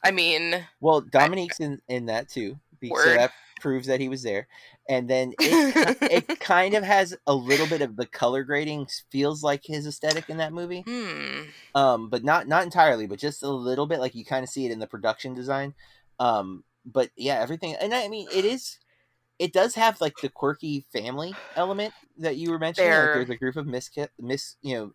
[0.05, 4.49] I mean, Well, Dominique's in, in that too, so that proves that he was there.
[4.89, 9.43] And then it, it kind of has a little bit of the color grading feels
[9.43, 11.43] like his aesthetic in that movie, hmm.
[11.75, 14.01] um, but not not entirely, but just a little bit.
[14.01, 15.75] Like you kind of see it in the production design.
[16.19, 18.79] Um, but yeah, everything, and I mean, it is.
[19.39, 22.91] It does have like the quirky family element that you were mentioning.
[22.91, 24.93] Like There- there's a group of mis, mis, you know,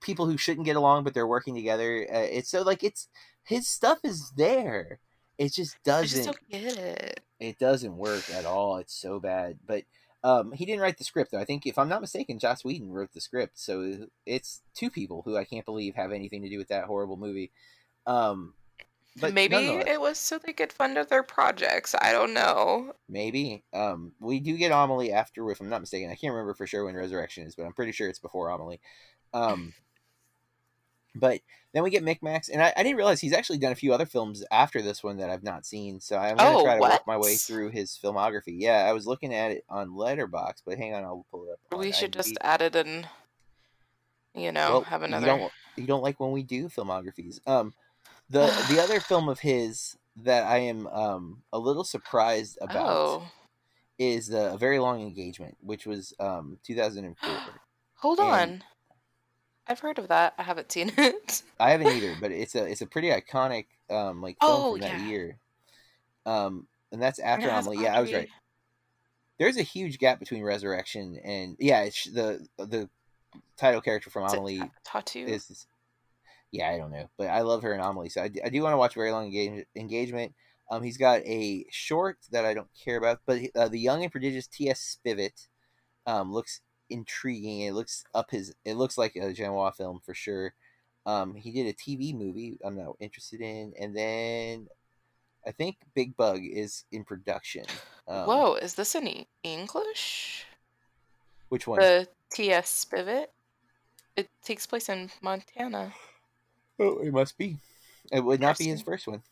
[0.00, 2.06] people who shouldn't get along, but they're working together.
[2.12, 3.08] Uh, it's so like it's
[3.44, 5.00] his stuff is there.
[5.38, 7.20] It just I just doesn't get it.
[7.38, 8.78] it doesn't work at all.
[8.78, 9.58] It's so bad.
[9.64, 9.84] But
[10.24, 11.38] um, he didn't write the script though.
[11.38, 13.58] I think if I'm not mistaken, Joss Whedon wrote the script.
[13.58, 17.16] So it's two people who I can't believe have anything to do with that horrible
[17.16, 17.52] movie.
[18.06, 18.54] Um,
[19.20, 21.94] but Maybe it was so they could fund other projects.
[22.00, 22.94] I don't know.
[23.08, 25.50] maybe um, we do get Amelie after.
[25.50, 27.92] If I'm not mistaken, I can't remember for sure when Resurrection is, but I'm pretty
[27.92, 28.80] sure it's before Amelie.
[29.32, 29.72] Um,
[31.14, 31.40] but
[31.74, 34.06] then we get Micmacs, and I, I didn't realize he's actually done a few other
[34.06, 36.00] films after this one that I've not seen.
[36.00, 38.54] So I'm gonna Oh, try to work my way through his filmography.
[38.58, 41.78] Yeah, I was looking at it on Letterboxd, but hang on, I'll pull it up.
[41.78, 43.06] We should just add it and
[44.34, 47.40] you know, Well, have You another don't, you don't like when we do filmographies.
[47.46, 47.74] Um,
[48.30, 53.22] the the other film of his that I am um a little surprised about Oh.
[53.98, 57.30] is the A Very Long Engagement, which was um 2004.
[57.96, 58.64] Hold And- on.
[59.68, 60.34] I've heard of that.
[60.38, 61.42] I haven't seen it.
[61.60, 64.80] I haven't either, but it's a it's a pretty iconic um like film Oh, from
[64.80, 64.98] that yeah.
[64.98, 65.38] year.
[66.26, 67.78] Um, and that's And after Amelie.
[67.78, 68.28] Yeah, I was right.
[69.38, 72.88] There's a huge gap between Resurrection and yeah, it's the the
[73.56, 75.26] title character from is Amelie Tattoo.
[75.26, 75.66] is
[76.50, 78.72] yeah i don't know but i love her in amelie so I, I do want
[78.72, 80.34] to watch very long engage, engagement
[80.70, 84.10] um he's got a short that i don't care about but uh, the young and
[84.10, 85.46] prodigious ts spivet
[86.06, 90.54] um looks intriguing it looks up his it looks like a jeunet film for sure
[91.06, 94.68] um he did a tv movie i'm not interested in and then
[95.46, 97.64] i think big bug is in production
[98.08, 100.46] um, Whoa, is this in E- English?
[101.50, 103.26] which one The TS Spivet?
[104.16, 105.92] It takes place in Montana.
[106.78, 107.58] oh it must be
[108.10, 109.22] it would not be his first one.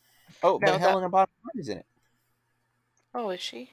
[0.43, 1.85] Oh, No, but that- helena bonham Carter is in it
[3.15, 3.71] Oh, is she?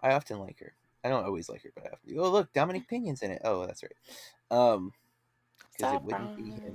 [0.00, 0.72] I often like her.
[1.04, 2.16] I don't always like her, but I have to.
[2.18, 3.42] Oh, look, Dominic Pinon's in it.
[3.44, 3.92] Oh, that's right.
[4.50, 4.92] Um,
[5.76, 6.74] because it wouldn't be him.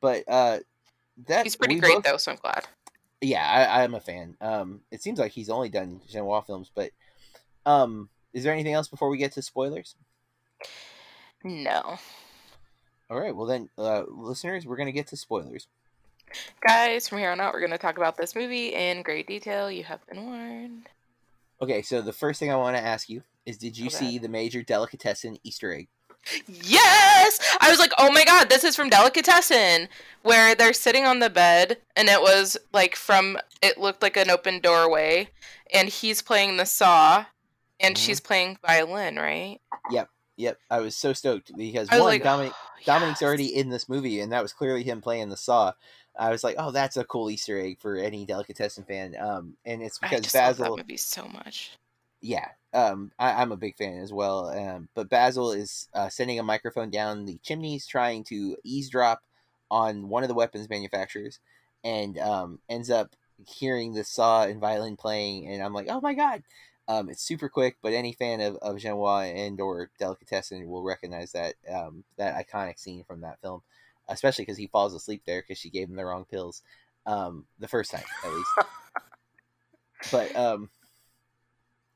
[0.00, 0.58] But uh,
[1.26, 2.66] that He's pretty great both- though, so I'm glad.
[3.20, 4.36] Yeah, I, I'm a fan.
[4.40, 6.90] Um, it seems like he's only done Jeunet films, but
[7.64, 9.94] um, is there anything else before we get to spoilers?
[11.44, 11.98] No.
[13.08, 15.68] All right, well then, uh, listeners, we're gonna get to spoilers.
[16.66, 19.70] Guys, from here on out, we're going to talk about this movie in great detail.
[19.70, 20.88] You have been warned.
[21.62, 23.96] Okay, so the first thing I want to ask you is, did you Okay.
[23.96, 25.88] see the major delicatessen Easter egg?
[26.48, 27.38] Yes!
[27.60, 29.88] I was like, oh my god, this is from Delicatessen,
[30.22, 34.30] where they're sitting on the bed, and it was like from, it looked like an
[34.30, 35.28] open doorway,
[35.72, 37.26] and he's playing the saw,
[37.80, 37.98] and Mhm.
[37.98, 39.60] she's playing violin, right?
[39.88, 40.58] Yep, yep.
[40.70, 44.20] I was so stoked because one, like, Dominic "Oh, Dominic's yes." already in this movie,
[44.20, 45.72] and that was clearly him playing the saw.
[46.18, 49.16] I was like, oh, that's a cool Easter egg for any delicatessen fan.
[49.18, 51.72] Um, and it's I because just love Basil, that movie so much.
[52.20, 54.48] yeah, um, I, I'm a big fan as well.
[54.48, 59.22] Um, but Basil is uh, sending a microphone down the chimneys, trying to eavesdrop
[59.70, 61.40] on one of the weapons manufacturers,
[61.82, 66.14] and um, ends up hearing the saw and violin playing, and I'm like, oh my
[66.14, 66.42] god.
[66.88, 71.30] Um, it's super quick, but any fan of, of Jeunet and or Delicatessen will recognize
[71.32, 73.62] that um, that iconic scene from that film,
[74.08, 76.62] especially because he falls asleep there because she gave him the wrong pills,
[77.06, 78.50] um, the first time at least.
[80.12, 80.70] but um,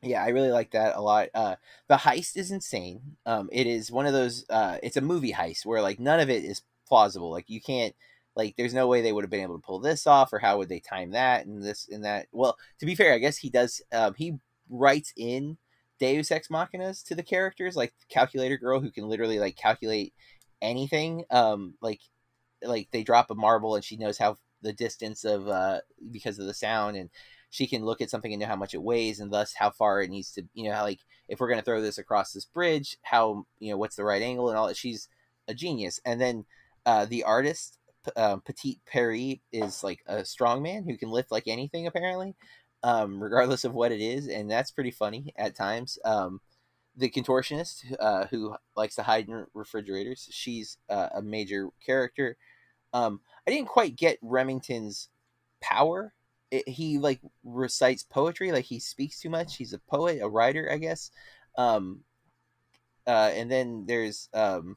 [0.03, 1.29] yeah, I really like that a lot.
[1.35, 1.57] Uh,
[1.89, 3.17] the heist is insane.
[3.25, 4.45] Um, it is one of those.
[4.49, 7.31] Uh, it's a movie heist where like none of it is plausible.
[7.31, 7.95] Like you can't.
[8.35, 10.59] Like, there's no way they would have been able to pull this off, or how
[10.59, 12.27] would they time that and this and that.
[12.33, 13.81] Well, to be fair, I guess he does.
[13.93, 14.35] Um, he
[14.69, 15.57] writes in
[15.99, 20.13] Deus Ex Machinas to the characters, like calculator girl who can literally like calculate
[20.63, 21.25] anything.
[21.31, 22.01] Um, like,
[22.63, 26.47] like they drop a marble and she knows how the distance of uh because of
[26.47, 27.11] the sound and
[27.51, 30.03] she can look at something and know how much it weighs and thus how far
[30.03, 32.99] it needs to you know like if we're going to throw this across this bridge
[33.03, 34.77] how you know what's the right angle and all that.
[34.77, 35.09] She's
[35.49, 36.01] a genius.
[36.05, 36.45] And then
[36.85, 37.79] uh the artist
[38.15, 42.37] uh, Petit Pierre is like a strong man who can lift like anything apparently
[42.83, 44.29] um regardless of what it is.
[44.29, 45.99] And that's pretty funny at times.
[46.05, 46.41] Um
[46.97, 52.37] the contortionist uh who likes to hide in refrigerators she's uh, a major character.
[52.93, 55.09] Um i didn't quite get remington's
[55.61, 56.15] power.
[56.51, 59.57] It, he like recites poetry like he speaks too much.
[59.57, 61.11] He's a poet a writer i guess.
[61.57, 62.01] Um
[63.07, 64.77] uh and then there's um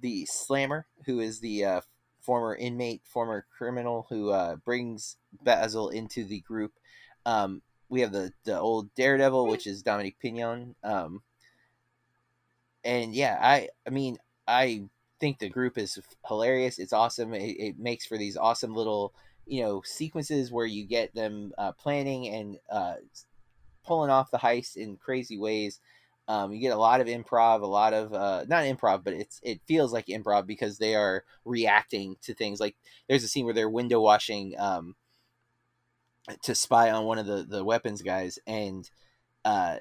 [0.00, 1.80] the slammer who is the uh
[2.20, 6.72] former inmate former criminal who uh brings basil into the group.
[7.26, 11.22] Um we have the the old daredevil which is Dominique Pinon um
[12.84, 14.82] and yeah i i mean i
[15.20, 19.14] think the group is hilarious it's awesome it, it makes for these awesome little
[19.46, 22.94] you know sequences where you get them uh, planning and uh,
[23.84, 25.80] pulling off the heist in crazy ways.
[26.26, 29.40] Um, you get a lot of improv, a lot of uh, not improv, but it's
[29.42, 32.60] it feels like improv because they are reacting to things.
[32.60, 32.76] Like
[33.08, 34.96] there's a scene where they're window washing um,
[36.42, 38.88] to spy on one of the the weapons guys, and
[39.44, 39.76] uh,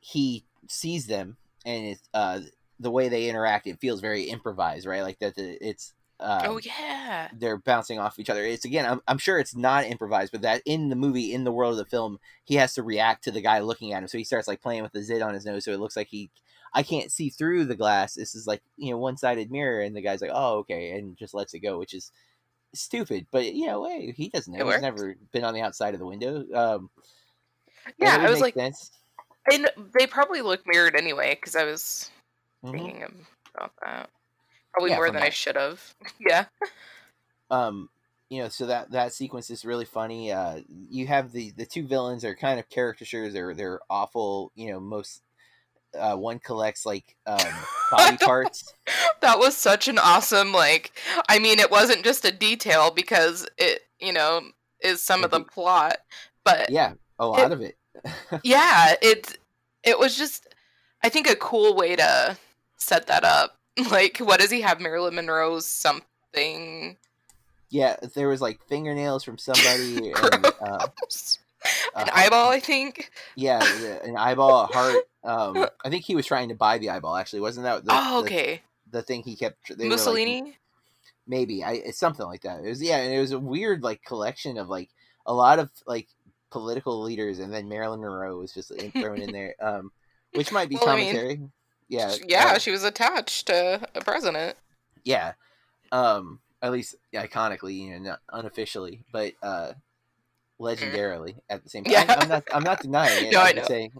[0.00, 2.40] he sees them, and it's uh,
[2.80, 3.66] the way they interact.
[3.66, 5.02] It feels very improvised, right?
[5.02, 5.34] Like that.
[5.36, 7.28] The, it's um, oh yeah.
[7.36, 8.44] they're bouncing off each other.
[8.44, 11.52] It's again, I'm, I'm sure it's not improvised, but that in the movie, in the
[11.52, 14.08] world of the film, he has to react to the guy looking at him.
[14.08, 16.08] So he starts like playing with the zit on his nose, so it looks like
[16.08, 16.30] he,
[16.72, 18.14] I can't see through the glass.
[18.14, 21.16] This is like you know one sided mirror, and the guy's like, oh okay, and
[21.16, 22.12] just lets it go, which is
[22.74, 23.26] stupid.
[23.30, 24.64] But you know, hey, he doesn't know.
[24.64, 26.44] He's never been on the outside of the window.
[26.54, 26.90] Um,
[27.98, 28.92] Yeah, I was like, sense.
[29.50, 32.10] and they probably look mirrored anyway because I was
[32.62, 32.92] Mhm.
[32.92, 34.10] thinking about that.
[34.72, 35.94] Probably Yeah, more than I should have.
[36.20, 36.46] yeah.
[37.50, 37.88] um
[38.30, 41.86] you know so that that sequence is really funny uh you have the the two
[41.86, 45.22] villains are kind of caricatures they're they're awful you know most
[45.98, 47.38] uh one collects like um
[47.90, 48.74] body parts.
[49.20, 50.92] That was such an awesome like
[51.28, 54.40] i mean it wasn't just a detail because it you know
[54.82, 55.48] is some of the Mhm.
[55.50, 55.96] plot
[56.44, 57.76] but yeah a lot of it.
[58.42, 59.38] Yeah it
[59.84, 60.54] it was just
[61.02, 62.36] i think a cool way to
[62.76, 63.58] set that up.
[63.90, 66.96] Like what does he have marilyn monroe's something?
[67.70, 70.88] Yeah there was like fingernails from somebody and uh,
[71.96, 76.14] an uh, eyeball i think yeah the- an eyeball a heart um i think he
[76.14, 79.36] was trying to buy the eyeball actually wasn't that the, oh okay the, thing he
[79.36, 80.56] kept were, like, mussolini
[81.26, 82.64] maybe I it's something like that.
[82.64, 84.90] It was yeah, and it was a weird like collection of like
[85.24, 86.08] a lot of like
[86.50, 89.92] political leaders, and then Marilyn Monroe was just in, thrown in there, um,
[90.34, 91.40] which might be Well, I mean, commentary.
[91.88, 94.56] yeah, yeah uh, she was attached to a president
[95.04, 95.32] yeah,
[95.90, 99.72] um, at least iconically, you know, not unofficially, but uh,
[100.62, 101.92] legendarily at the same time.
[101.92, 102.14] Yeah.
[102.16, 103.32] I, am not I'm not denying it.
[103.32, 103.62] No, I I'm know.
[103.64, 103.92] saying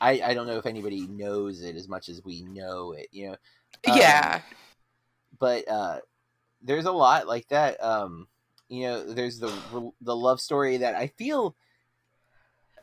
[0.00, 3.08] I I don't know if anybody knows it as much as we know it.
[3.12, 3.36] You know,
[3.86, 4.40] Um, yeah
[5.38, 5.98] but uh
[6.62, 8.26] there's a lot like that um
[8.68, 11.54] you know there's the the love story that i feel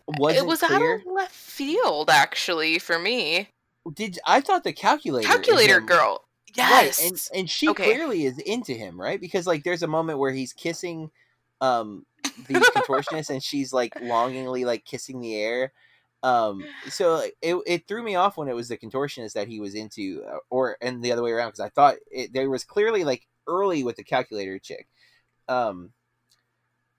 [0.08, 3.48] wasn't it was clear out of left field actually for me
[3.94, 6.24] did i thought the calculator calculator girl
[6.58, 7.84] right yes and and she Okay.
[7.84, 11.10] clearly is into him right because like there's a moment where he's kissing
[11.62, 12.06] um
[12.48, 15.72] the contortionist and she's like longingly like kissing the air
[16.24, 19.74] um so it, it threw me off when it was the contortionist that he was
[19.74, 23.04] into uh, or and the other way around because i thought it, there was clearly
[23.04, 24.88] like early with the calculator chick
[25.48, 25.92] um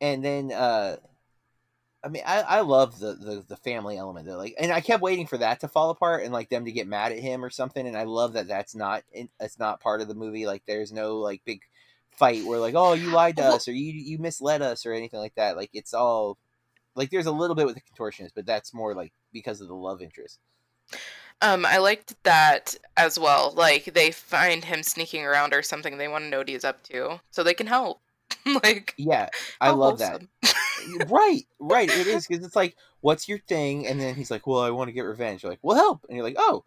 [0.01, 0.97] and then uh
[2.03, 5.03] i mean i i love the the, the family element though like and i kept
[5.03, 7.51] waiting for that to fall apart and like them to get mad at him or
[7.51, 10.93] something and i love that that's not it's not part of the movie like there's
[10.93, 11.61] no like big
[12.17, 15.21] fight where like oh you lied to us or you you misled us or anything
[15.21, 15.57] like that.
[15.57, 16.39] Like it's all
[16.95, 19.75] like there's a little bit with the contortionist, but that's more like because of the
[19.75, 20.39] love interest.
[21.41, 23.53] Um, I liked that as well.
[23.57, 26.83] Like they find him sneaking around or something, they want to know what he's up
[26.85, 28.01] to, so they can help.
[28.63, 29.29] like Yeah,
[29.61, 30.23] I love that.
[31.09, 31.89] right, right.
[31.89, 33.87] It is because it's like, what's your thing?
[33.87, 35.43] And then he's like, well, I want to get revenge.
[35.43, 36.05] You're like, well, help.
[36.09, 36.65] And you're like, oh,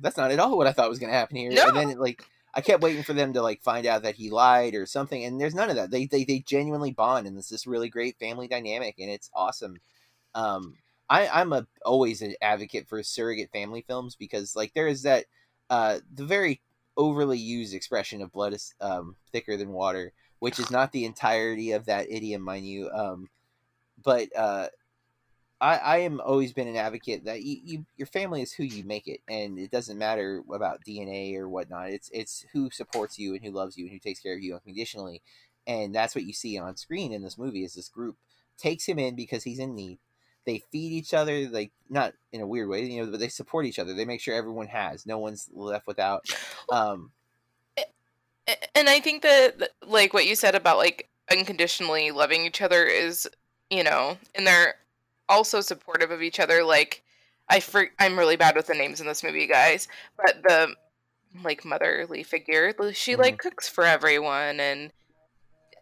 [0.00, 1.50] that's not at all what I thought was going to happen here.
[1.50, 2.24] And then it, like,
[2.54, 5.40] I kept waiting for them to like find out that he lied or something, and
[5.40, 5.90] there's none of that.
[5.90, 9.78] They they they genuinely bond, and it's this really great family dynamic, and it's awesome.
[10.34, 10.76] Um,
[11.10, 15.26] I I'm a always an advocate for surrogate family films because like there is that
[15.70, 16.60] uh the very
[16.96, 21.72] overly used expression of blood is um thicker than water, which is not the entirety
[21.72, 22.90] of that idiom, mind you.
[22.90, 23.28] Um,
[24.02, 24.68] but uh,
[25.62, 28.84] I I am always been an advocate that you, you your family is who you
[28.84, 31.90] make it, and it doesn't matter about DNA or whatnot.
[31.90, 34.54] It's it's who supports you and who loves you and who takes care of you
[34.54, 35.22] unconditionally,
[35.66, 37.64] and that's what you see on screen in this movie.
[37.64, 38.16] Is this group
[38.58, 39.98] takes him in because he's in need.
[40.44, 43.64] They feed each other, like not in a weird way, you know, but they support
[43.64, 43.94] each other.
[43.94, 46.26] They make sure everyone has, no one's left without.
[46.70, 47.10] Um,
[48.74, 53.28] and I think that like what you said about like unconditionally loving each other is,
[53.70, 54.74] you know, in they're
[55.32, 56.62] also supportive of each other.
[56.62, 57.02] Like
[57.48, 60.74] I for- I'm really bad with the names in this movie, guys, but the
[61.42, 64.92] like motherly figure, she like cooks for everyone, and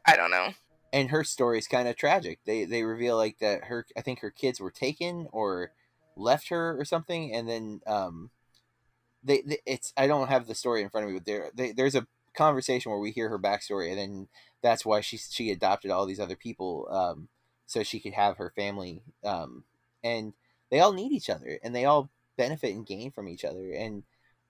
[0.07, 0.55] I don't know.
[0.93, 2.39] and her story is kind of tragic.
[2.47, 5.73] They they reveal like that her I think her kids were taken or
[6.17, 8.31] left her or something, and then um,
[9.25, 11.73] they, they it's I don't have the story in front of me, but there they,
[11.73, 14.29] there's a conversation where we hear her backstory, and then
[14.63, 17.29] that's why she she adopted all these other people um,
[17.71, 19.65] so she could have her family um,
[20.03, 20.33] and
[20.71, 24.03] they all need each other and they all benefit and gain from each other and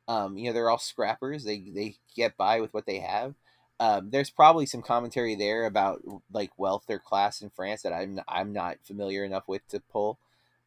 [0.09, 3.35] um, you know they're all scrappers they they get by with what they have
[3.81, 8.21] um, there's probably some commentary there about like wealth or class in France that I'm
[8.29, 10.19] I'm not familiar enough with to pull.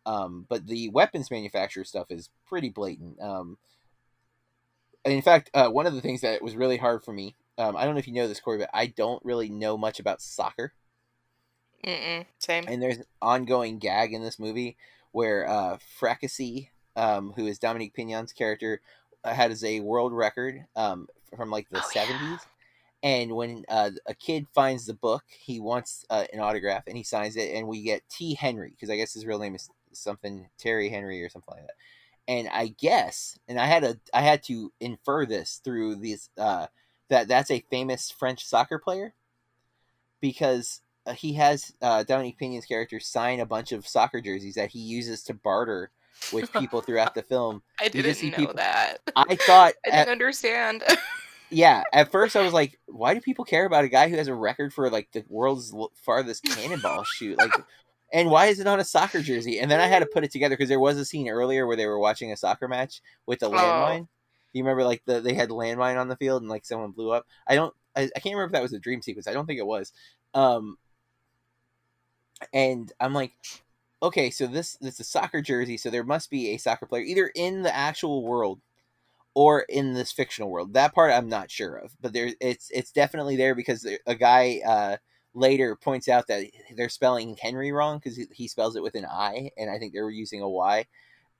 [0.06, 3.22] Um, but the weapons manufacturer stuff is pretty blatant.
[3.22, 3.58] Um,
[5.06, 7.86] in fact, uh, one of the things that was really hard for me, um, I
[7.86, 10.74] don't know if you know this, Corey, but I don't really know much about soccer.
[11.86, 12.66] Mm-mm, same.
[12.68, 14.78] And there's an ongoing gag in this movie
[15.12, 18.82] where uh, Fracasse, um, who is Dominique Pinon's character,
[19.24, 22.02] uh, has a world record um, from like the Oh, yeah.
[22.04, 22.48] 70s.
[23.04, 27.04] And when uh, a kid finds the book, he wants uh, an autograph and he
[27.04, 28.34] signs it, and we get T.
[28.36, 31.76] Henry because I guess his real name is something Terry Henry or something like that.
[32.28, 36.68] And I guess, and I had a, I had to infer this through these, uh,
[37.10, 39.14] that that's a famous French soccer player,
[40.22, 40.82] because
[41.12, 45.24] he has uh, Dominique Pinon's character sign a bunch of soccer jerseys that he uses
[45.24, 45.92] to barter
[46.32, 47.62] with people throughout the film.
[47.82, 48.98] I didn't know people- that.
[49.16, 50.84] I thought, I didn't understand.
[51.50, 54.28] yeah, at first I was like, why do people care about a guy who has
[54.28, 55.74] a record for like the world's
[56.06, 57.38] farthest cannonball shoot?
[57.38, 57.52] Like,
[58.14, 59.60] and why is it on a soccer jersey?
[59.60, 61.76] And then I had to put it together because there was a scene earlier where
[61.76, 63.52] they were watching a soccer match with the Oh.
[63.52, 64.08] landmine.
[64.54, 67.12] Do you remember like the they had landmine on the field and like someone blew
[67.12, 67.26] up?
[67.48, 67.74] I don't.
[67.96, 69.28] I, I can't remember if that was a dream sequence.
[69.28, 69.92] I don't think it was.
[70.36, 70.78] Um,
[72.54, 73.34] and I'm like,
[74.02, 77.04] okay, so this this is a soccer jersey, so there must be a soccer player
[77.04, 78.60] either in the actual world
[79.34, 80.74] or in this fictional world.
[80.74, 84.60] That part I'm not sure of, but there it's it's definitely there because a guy
[84.66, 84.98] uh,
[85.34, 89.52] later points out that they're spelling Henry wrong because he, spells it with an I,
[89.58, 90.86] and I think they were using a Y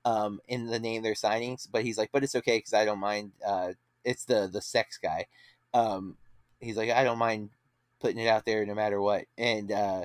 [0.04, 1.58] um, in the name they're signing.
[1.70, 3.32] But he's like, but it's okay because I don't mind.
[3.46, 3.72] Uh,
[4.04, 5.26] it's the the sex guy.
[5.72, 6.16] Um,
[6.60, 7.50] he's like, I don't mind
[8.00, 9.70] putting it out there no matter what, and.
[9.70, 10.04] Uh,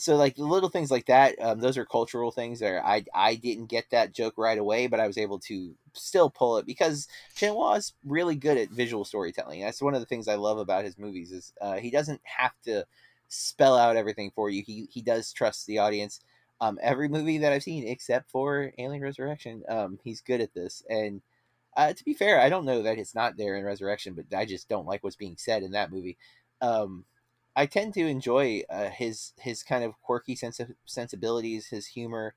[0.00, 3.66] so like little things like that um, those are cultural things that I, I didn't
[3.66, 7.78] get that joke right away but i was able to still pull it because Jeunet
[7.78, 9.60] is really good at visual storytelling.
[9.60, 12.52] That's one of the things i love about his movies is uh, he doesn't have
[12.64, 12.84] to
[13.28, 14.62] spell out everything for you.
[14.62, 16.20] He, he does trust the audience.
[16.62, 20.82] Um, every movie that i've seen except for alien resurrection um, he's good at this.
[20.90, 21.22] And
[21.76, 24.44] uh, to be fair i don't know that it's not there in resurrection but i
[24.44, 26.18] just don't like what's being said in that movie.
[26.60, 27.06] Um,
[27.56, 32.34] I tend to enjoy uh, his his kind of quirky sense of sensibilities, his humor,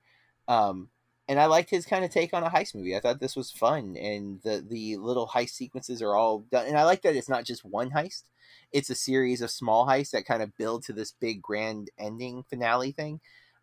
[0.47, 0.89] um,
[1.27, 2.95] and I liked his kind of take on a heist movie.
[2.95, 6.67] I thought this was fun, and the the little heist sequences are all done.
[6.67, 8.23] And I like that it's not just one heist;
[8.71, 12.43] it's a series of small heists that kind of build to this big grand ending
[12.49, 13.21] finale thing.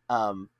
[0.08, 0.50] Um,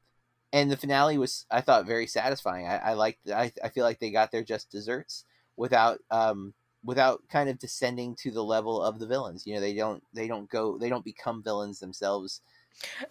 [0.53, 2.66] and the finale was, I thought, very satisfying.
[2.66, 3.30] I, I liked.
[3.30, 5.24] I I feel like they got their just desserts
[5.57, 6.55] without um,
[6.85, 9.47] without kind of descending to the level of the villains.
[9.47, 12.41] You know, they don't they don't go they don't become villains themselves.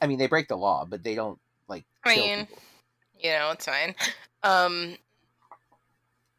[0.01, 2.63] I mean, they break the law, but they don't like I mean, people.
[3.19, 3.95] you know, it's fine.
[4.43, 4.97] Um,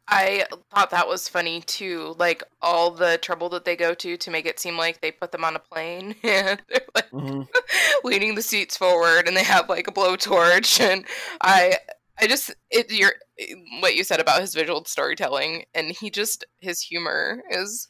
[0.07, 2.15] I thought that was funny too.
[2.19, 5.31] Like all the trouble that they go to to make it seem like they put
[5.31, 7.47] them on a plane and they're like Mhm.
[8.03, 11.05] leaning the seats forward and they have like a blowtorch and
[11.41, 11.77] I
[12.21, 13.13] I just it your
[13.79, 17.89] what you said about his visual storytelling and he just his humor is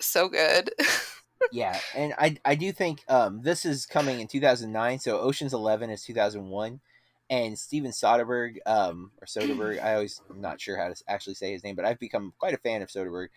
[0.00, 0.70] so good.
[1.52, 5.90] yeah, and I I do think um this is coming in 2009, so Ocean's 11
[5.90, 6.80] is 2001,
[7.28, 11.52] and Steven Soderbergh um or Soderbergh, I always I'm not sure how to actually say
[11.52, 13.28] his name, but I've become quite a fan of Soderbergh.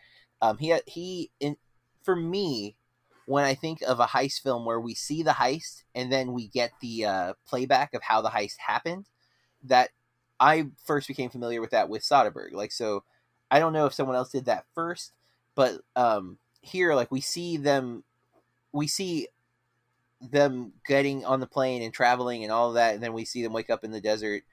[0.41, 1.57] Um, he he in
[2.03, 2.77] for me
[3.25, 6.47] when I think of a heist film where we see the heist and then we
[6.47, 9.07] get the uh, playback of how the heist happened,
[9.63, 9.89] that
[10.39, 12.53] I first became familiar with that with Soderbergh.
[12.53, 13.03] Like so,
[13.49, 15.13] I don't know if someone else did that first,
[15.55, 18.03] but um, here like we see them,
[18.71, 19.27] we see
[20.21, 23.53] them getting on the plane and traveling and all that, and then we see them
[23.53, 24.43] wake up in the desert,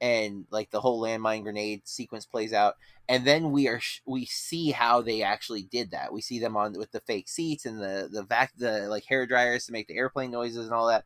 [0.00, 2.74] and like the whole landmine grenade sequence plays out,
[3.08, 6.12] and then we are sh- we see how they actually did that.
[6.12, 9.26] We see them on with the fake seats and the the vac the like hair
[9.26, 11.04] dryers to make the airplane noises and all that,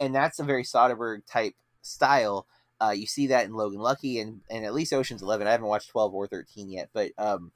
[0.00, 2.46] and that's a very Soderbergh type style.
[2.80, 5.46] Uh, you see that in Logan Lucky and and at least Ocean's Eleven.
[5.46, 7.52] I haven't watched twelve or thirteen yet, but um,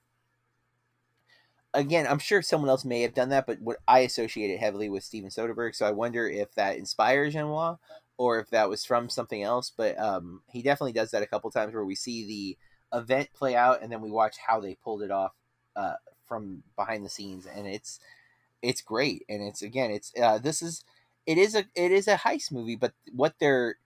[1.75, 4.89] again, I'm sure someone else may have done that, but what I associate it heavily
[4.89, 5.75] with Steven Soderbergh.
[5.75, 7.79] So I wonder if that inspires Jeunet
[8.17, 9.73] or if that was from something else.
[9.75, 12.27] But um, he definitely does that a couple times where we see
[12.93, 15.33] the event play out and then we watch how they pulled it off
[15.77, 15.95] uh,
[16.27, 18.01] from behind the scenes, and it's
[18.63, 19.25] it's great.
[19.29, 20.85] And it's again, it's uh, this is
[21.27, 23.77] it is a it is a heist movie, but what they're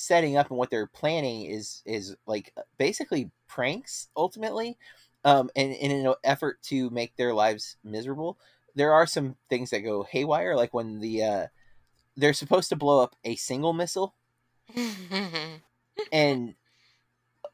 [0.00, 4.76] setting up and what they're planning is is like basically pranks ultimately
[5.24, 8.38] um, and, and in an effort to make their lives miserable,
[8.74, 10.56] there are some things that go haywire.
[10.56, 11.46] Like when the uh,
[12.16, 14.14] they're supposed to blow up a single missile,
[16.12, 16.54] and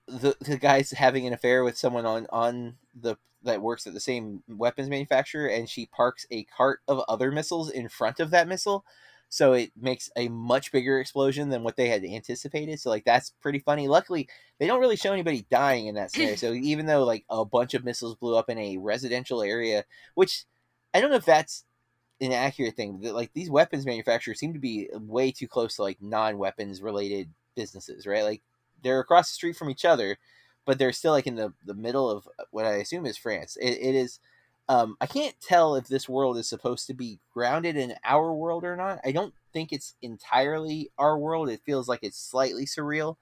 [0.06, 4.00] the the guy's having an affair with someone on on the that works at the
[4.00, 8.48] same weapons manufacturer, and she parks a cart of other missiles in front of that
[8.48, 8.84] missile.
[9.28, 12.80] So it makes a much bigger explosion than what they had anticipated.
[12.80, 13.88] So like that's pretty funny.
[13.88, 16.36] Luckily, they don't really show anybody dying in that scenario.
[16.36, 20.44] so even though like a bunch of missiles blew up in a residential area, which
[20.94, 21.64] I don't know if that's
[22.20, 23.00] an accurate thing.
[23.02, 27.28] but, Like these weapons manufacturers seem to be way too close to like non-weapons related
[27.54, 28.24] businesses, right?
[28.24, 28.42] Like
[28.82, 30.18] they're across the street from each other,
[30.64, 33.56] but they're still like in the the middle of uh, what I assume is France.
[33.56, 34.20] It, it is.
[34.68, 38.64] Um, I can't tell if this world is supposed to be grounded in our world
[38.64, 39.00] or not.
[39.04, 41.48] I don't think it's entirely our world.
[41.48, 43.16] It feels like it's slightly surreal.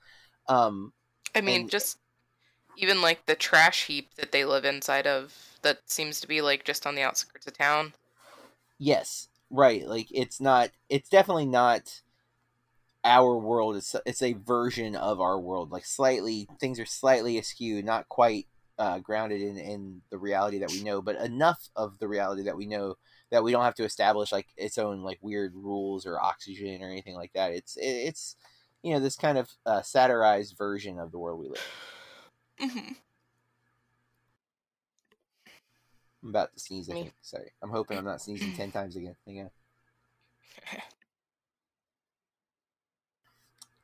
[0.49, 0.93] Um,
[1.35, 1.99] I mean, And- just
[2.77, 6.65] even like the trash heap that they live inside of that seems to be like
[6.65, 7.95] just on the outskirts of town.
[8.79, 9.87] Yes, right.
[9.87, 10.71] Like it's not.
[10.89, 12.03] It's definitely not
[13.05, 13.77] our world.
[13.77, 15.71] It's it's a version of our world.
[15.71, 18.47] Like slightly things are slightly askew, not quite
[18.79, 22.57] uh, grounded in in the reality that we know, but enough of the reality that
[22.57, 22.97] we know
[23.31, 26.89] that we don't have to establish like its own like weird rules or oxygen or
[26.89, 27.53] anything like that.
[27.53, 28.37] It's it, it's
[28.83, 31.59] you know this kind of uh, satirized version of the world we live.
[32.61, 32.69] in.
[32.71, 32.93] hmm
[36.23, 36.89] I'm about to sneeze.
[36.89, 37.13] I think.
[37.21, 37.53] Sorry.
[37.63, 39.15] I'm hoping I'm not sneezing ten times again.
[39.27, 39.51] Hang on.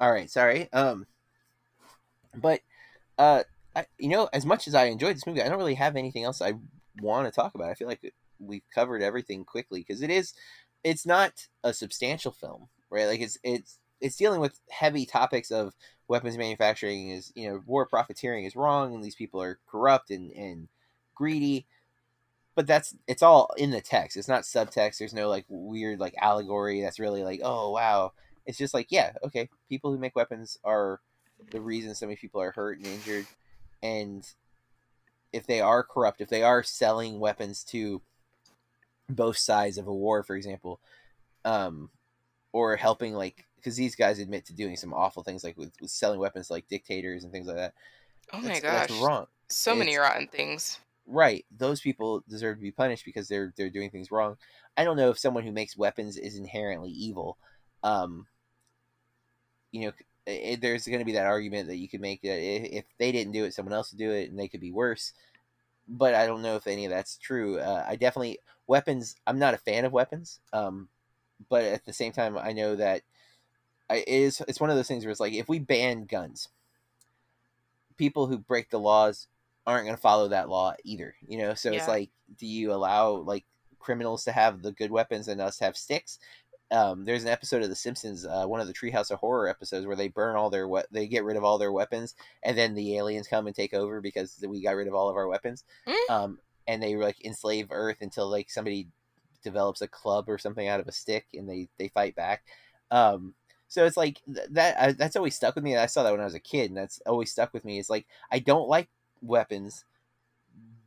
[0.00, 0.72] All right, sorry.
[0.72, 1.06] Um,
[2.34, 2.60] but
[3.18, 3.42] uh,
[3.74, 6.24] I, you know, as much as I enjoyed this movie, I don't really have anything
[6.24, 6.54] else I
[7.00, 7.70] want to talk about.
[7.70, 10.34] I feel like we've covered everything quickly because it is,
[10.82, 13.06] it's not a substantial film, right?
[13.06, 15.74] Like it's it's it's dealing with heavy topics of
[16.08, 20.32] weapons manufacturing is you know war profiteering is wrong and these people are corrupt and
[20.32, 20.68] and
[21.14, 21.66] greedy.
[22.56, 24.16] But that's it's all in the text.
[24.16, 24.98] It's not subtext.
[24.98, 28.12] There's no like weird like allegory that's really like oh wow.
[28.46, 31.00] It's just like yeah okay people who make weapons are
[31.50, 33.26] the reason so many people are hurt and injured
[33.82, 34.26] and
[35.32, 38.00] if they are corrupt if they are selling weapons to
[39.08, 40.80] both sides of a war for example
[41.44, 41.90] um
[42.52, 45.90] or helping like because these guys admit to doing some awful things like with, with
[45.90, 47.74] selling weapons like dictators and things like that.
[48.32, 49.26] Oh my gosh, that's wrong.
[49.48, 50.78] So many It's- rotten things.
[51.06, 51.44] right.
[51.56, 54.36] Those people deserve to be punished because they're they're doing things wrong.
[54.76, 57.36] I don't know if someone who makes weapons is inherently evil.
[57.82, 58.26] Um
[59.72, 59.92] you know
[60.30, 63.12] i there's going to be that argument that you could make that if, if they
[63.12, 65.12] didn't do it someone else would do it and they could be worse.
[65.88, 67.58] But i don't know if any of that's true.
[67.58, 70.88] Uh, i definitely weapons i'm not a fan of weapons um
[71.48, 73.02] but at the same time i know that
[73.88, 76.48] I, it is it's one of those things where it's like if we ban guns
[77.96, 79.26] people who break the laws
[79.66, 81.54] aren't going to follow that law either you know?
[81.54, 83.44] So it's like do you allow like
[83.80, 86.20] criminals to have the good weapons and us have sticks
[86.70, 89.86] um, there's an episode of The Simpsons, uh, one of the Treehouse of Horror episodes,
[89.86, 92.74] where they burn all their we- they get rid of all their weapons, and then
[92.74, 95.64] the aliens come and take over because we got rid of all of our weapons.
[95.86, 96.10] Mm.
[96.10, 98.88] Um, and they like enslave Earth until like somebody
[99.42, 102.44] develops a club or something out of a stick, and they they fight back.
[102.90, 103.34] Um,
[103.68, 104.80] so it's like th- that.
[104.80, 105.76] I, that's always stuck with me.
[105.76, 107.78] I saw that when I was a kid, and that's always stuck with me.
[107.78, 108.88] It's like I don't like
[109.22, 109.84] weapons,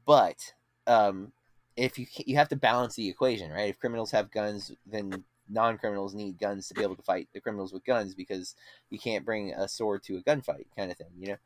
[0.06, 0.54] but
[0.88, 1.34] um,
[1.76, 3.70] if you you have to balance the equation, right?
[3.70, 7.74] If criminals have guns, then non-criminals need guns to be able to fight the criminals
[7.74, 8.56] with guns because
[8.90, 11.38] you can't bring a sword to a gunfight, kind of thing, you know.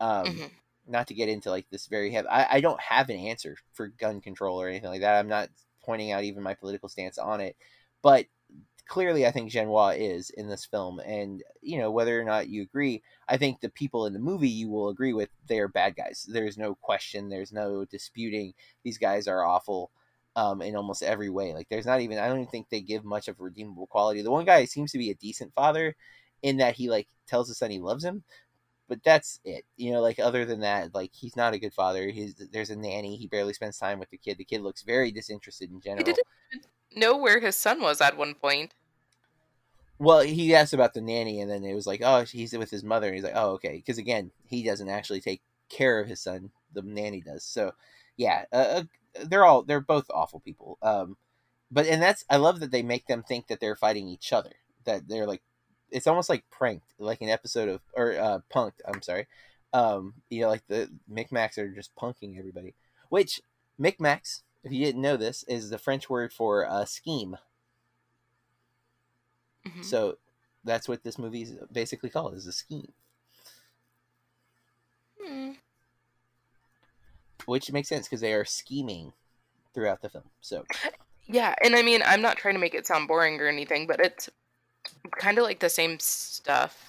[0.00, 0.50] Um, Mhm.
[0.86, 2.28] Not to get into like this very heavy.
[2.28, 5.18] I, I don't have an answer for gun control or anything like that.
[5.18, 5.50] I'm not
[5.84, 7.56] pointing out even my political stance on it,
[8.02, 8.26] but
[8.86, 12.62] clearly I think Jeunet is in this film, and you know whether or not you
[12.62, 15.96] agree, I think the people in the movie you will agree with they are bad
[15.96, 16.26] guys.
[16.28, 17.28] There's no question.
[17.28, 18.54] There's no disputing.
[18.84, 19.90] These guys are awful
[20.36, 21.54] um, in almost every way.
[21.54, 24.22] Like there's not even I don't even think they give much of a redeemable quality.
[24.22, 25.96] The one guy seems to be a decent father
[26.42, 28.24] in that he like tells his son he loves him,
[28.88, 29.64] but that's it.
[29.76, 32.10] You know, like other than that, like he's not a good father.
[32.10, 33.16] He's there's a nanny.
[33.16, 34.38] He barely spends time with the kid.
[34.38, 36.02] The kid looks very disinterested in He general.
[36.02, 36.26] didn't
[36.96, 38.74] know where his son was at one point.
[39.98, 42.82] Well, he asked about the nanny, and then it was like, oh, he's with his
[42.82, 43.06] mother.
[43.08, 46.50] And he's like, oh, okay, because again, he doesn't actually take care of his son.
[46.72, 47.44] The nanny does.
[47.44, 47.72] So,
[48.16, 48.84] yeah, uh,
[49.24, 50.78] they're all they're both awful people.
[50.82, 51.16] Um,
[51.70, 54.52] but and that's I love that they make them think that they're fighting each other.
[54.84, 55.42] That they're like,
[55.90, 58.80] it's almost like pranked, like an episode of or uh, punked.
[58.86, 59.26] I'm sorry.
[59.72, 62.74] Um, you know, like the Micmacs are just punking everybody.
[63.08, 63.40] Which
[63.80, 67.36] Micmacs, if you didn't know this, is the French word for uh, scheme.
[69.66, 69.84] Mhm.
[69.84, 70.18] So
[70.64, 72.92] that's what this movie is basically called is a scheme,
[75.20, 75.52] Hmm.
[77.50, 79.12] Which makes sense because they are scheming
[79.74, 80.24] throughout the film.
[80.40, 80.64] So
[81.26, 83.98] Yeah, and I mean, I'm not trying to make it sound boring or anything, but
[83.98, 84.30] it's
[85.18, 86.88] kind of like the same stuff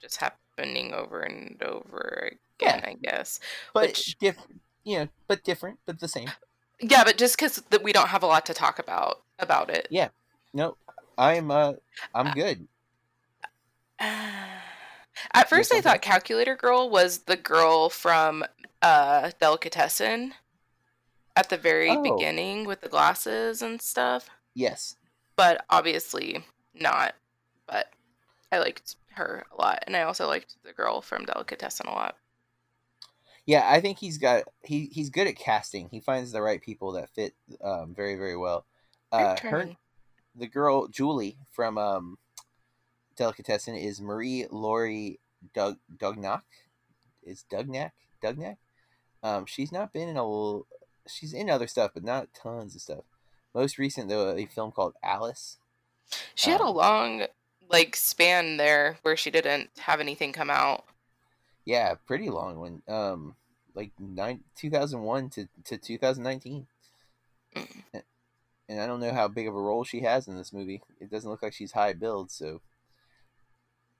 [0.00, 2.90] just happening over and over again, Yeah.
[2.90, 3.38] I guess.
[3.74, 6.30] but Which- different, you know, but different, but the same.
[6.80, 9.88] Yeah, but just because we don't have a lot to talk about about it.
[9.90, 10.08] Yeah.
[10.54, 10.76] No,
[11.18, 11.74] I'm uh,
[12.14, 12.66] I'm good.
[14.00, 18.44] At first, I thought Calculator Girl was the girl from
[18.82, 20.34] uh, Delicatessen
[21.36, 22.02] at the very Oh.
[22.02, 24.96] beginning with the glasses and stuff, Yes,
[25.36, 27.14] but obviously not.
[27.66, 27.92] But
[28.50, 32.16] I liked her a lot, and I also liked the girl from Delicatessen a lot.
[33.46, 33.68] yeah.
[33.68, 35.88] I think he's got he he's good at casting.
[35.90, 38.66] He finds the right people that fit um, very very well.
[39.10, 39.76] Uh, her
[40.34, 42.18] the girl Julie from um,
[43.16, 45.20] Delicatessen is Marie Laurie
[45.54, 46.42] Doug Dougnac.
[47.22, 48.56] Is Dougnac Dougnac?
[49.22, 50.60] Um, she's not been in a
[51.06, 53.04] she's in other stuff, but not tons of stuff.
[53.54, 55.58] Most recent though, a film called Alice.
[56.34, 57.26] She had a um, long
[57.70, 60.84] like span there where she didn't have anything come out.
[61.64, 62.82] Yeah, pretty long one.
[62.88, 63.36] Um,
[63.74, 66.66] like nine two thousand one to to two thousand nineteen.
[67.54, 68.02] Mm.
[68.68, 70.82] And I don't know how big of a role she has in this movie.
[71.00, 72.62] It doesn't look like she's high build, so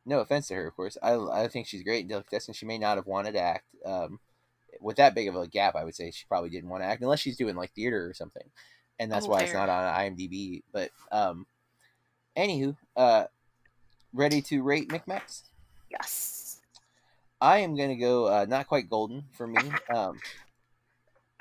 [0.06, 0.96] no offense to her, of course.
[1.02, 2.54] I, I think she's great in Delicatessen.
[2.54, 3.66] She may not have wanted to act.
[3.84, 4.20] Um,
[4.82, 7.02] with that big of a gap, I would say she probably didn't want to act
[7.02, 8.48] unless she's doing like theater or something,
[8.98, 10.62] and that's Oh, why it's not on IMDb.
[10.72, 11.46] But um,
[12.36, 13.24] anywho, uh,
[14.12, 15.42] ready to rate Micmacs?
[15.90, 16.60] Yes.
[17.40, 19.60] I am gonna go uh, not quite golden for me.
[19.94, 20.18] Um,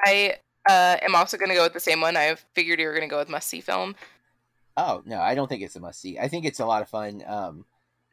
[0.04, 0.38] I
[0.68, 2.18] uh, am also to go with the same one.
[2.18, 3.96] I figured you were to go with must see film.
[4.78, 6.18] oh no, I don't think it's a must see.
[6.20, 7.24] I think it's a lot of fun.
[7.28, 7.66] Um,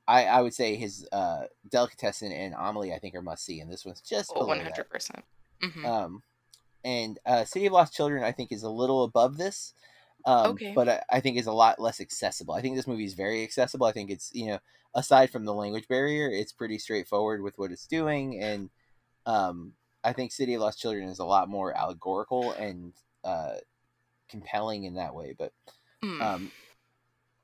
[0.09, 3.71] I I would say his uh, Delicatessen and Amelie I think are must see, and
[3.71, 5.25] this one's just Oh, one hundred percent.
[5.63, 5.85] Mhm.
[5.85, 6.23] Um,
[6.85, 9.75] and uh, City of Lost Children, I think, is a little above this.
[10.25, 10.73] Um, Okay.
[10.75, 12.55] But I, I think is a lot less accessible.
[12.55, 13.87] I think this movie is very accessible.
[13.87, 14.59] I think it's you know
[14.95, 18.71] aside from the language barrier, it's pretty straightforward with what it's doing, and
[19.27, 22.95] um, I think City of Lost Children is a lot more allegorical and
[23.25, 23.57] uh,
[24.29, 25.35] compelling in that way.
[25.37, 25.53] But
[26.03, 26.23] Mm.
[26.23, 26.53] um,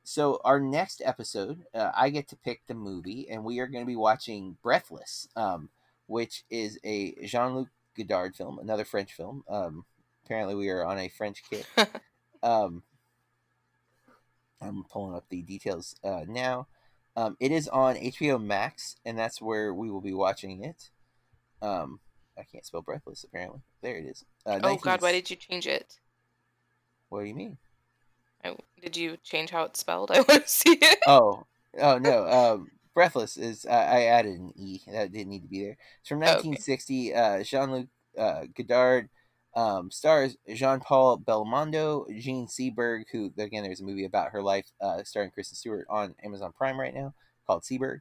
[0.05, 3.82] so our next episode, uh, I get to pick the movie, and we are going
[3.82, 5.70] to be watching Breathless, um,
[6.07, 9.44] which is a Jean-Luc Godard film, another French film.
[9.48, 9.86] Um,
[10.24, 11.66] apparently, we are on a French kick.
[12.42, 12.82] um,
[14.61, 16.66] I'm pulling up the details uh, now.
[17.16, 20.90] Um, it is on HBO Max, and that's where we will be watching it.
[21.62, 22.00] Um,
[22.38, 23.24] I can't spell Breathless.
[23.24, 24.24] Apparently, there it is.
[24.44, 25.98] Uh, oh God, why did you change it?
[27.09, 27.57] What do you mean?
[28.45, 30.11] I, did you change how it's spelled?
[30.14, 30.99] I want to see it.
[31.07, 31.47] Oh,
[31.78, 32.28] oh no.
[32.28, 35.76] Um, Breathless is I I added an e that didn't need to be there.
[36.01, 36.59] It's from Oh, okay.
[36.59, 37.14] 1960.
[37.14, 37.86] Uh, Jean Luc
[38.18, 39.09] uh, Godard
[39.57, 44.66] Um, stars Jean Paul Belmondo, Jean Seberg, who again there's a movie about her life
[44.80, 47.14] uh, starring Kristen Stewart on Amazon Prime right now
[47.47, 48.01] called Seberg,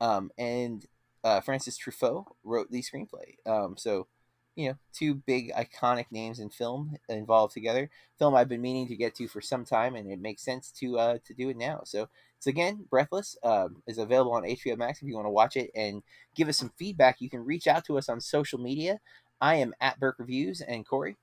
[0.00, 0.86] um, and
[1.24, 3.36] uh, Francis Truffaut wrote the screenplay.
[3.46, 4.06] Um, so
[4.54, 7.88] you know, two big iconic names in film involved together.
[8.18, 10.98] Film I've been meaning to get to for some time, and it makes sense to
[10.98, 11.80] uh, to do it now.
[11.84, 15.56] So it's again Breathless um, is available on HBO Max if you want to watch
[15.56, 16.02] it and
[16.34, 17.20] give us some feedback.
[17.20, 19.00] You can reach out to us on social media.
[19.40, 21.16] I am at Burke Reviews and Corey.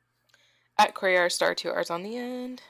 [0.77, 2.61] At Corey R Star, two R's on the end.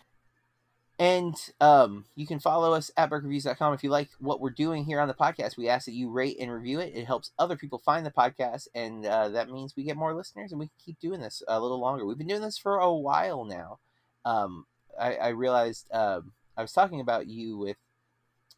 [0.99, 3.73] And um, you can follow us at burkereviews.com.
[3.73, 6.35] If you like what we're doing here on the podcast, we ask that you rate
[6.41, 6.91] and review it.
[6.93, 10.51] It helps other people find the podcast, and uh, that means we get more listeners
[10.51, 12.05] and we can keep doing this a little longer.
[12.05, 13.79] We've been doing this for a while now.
[14.25, 14.65] Um,
[14.99, 17.77] I, I, realized um, I was talking about you with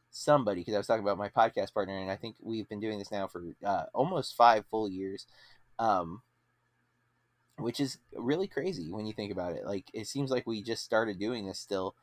[0.09, 2.97] somebody because I was talking about my podcast partner, and I think we've been doing
[2.97, 5.27] this now for uh, almost five full years.
[5.77, 6.23] Um,
[7.57, 9.65] which is really crazy when you think about it.
[9.65, 11.93] Like, it seems like we just started doing this still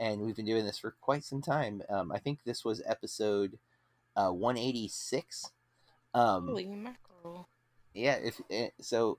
[0.00, 1.82] and we've been doing this for quite some time.
[1.88, 3.58] Um, I think this was episode
[4.16, 5.50] uh, 186.
[6.14, 7.48] Um, Holy mackerel!
[7.94, 9.18] Yeah, if eh, so,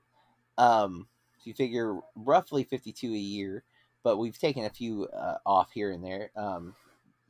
[0.58, 1.06] um,
[1.38, 3.64] if you figure roughly 52 a year,
[4.02, 6.74] but we've taken a few uh, off here and there, um,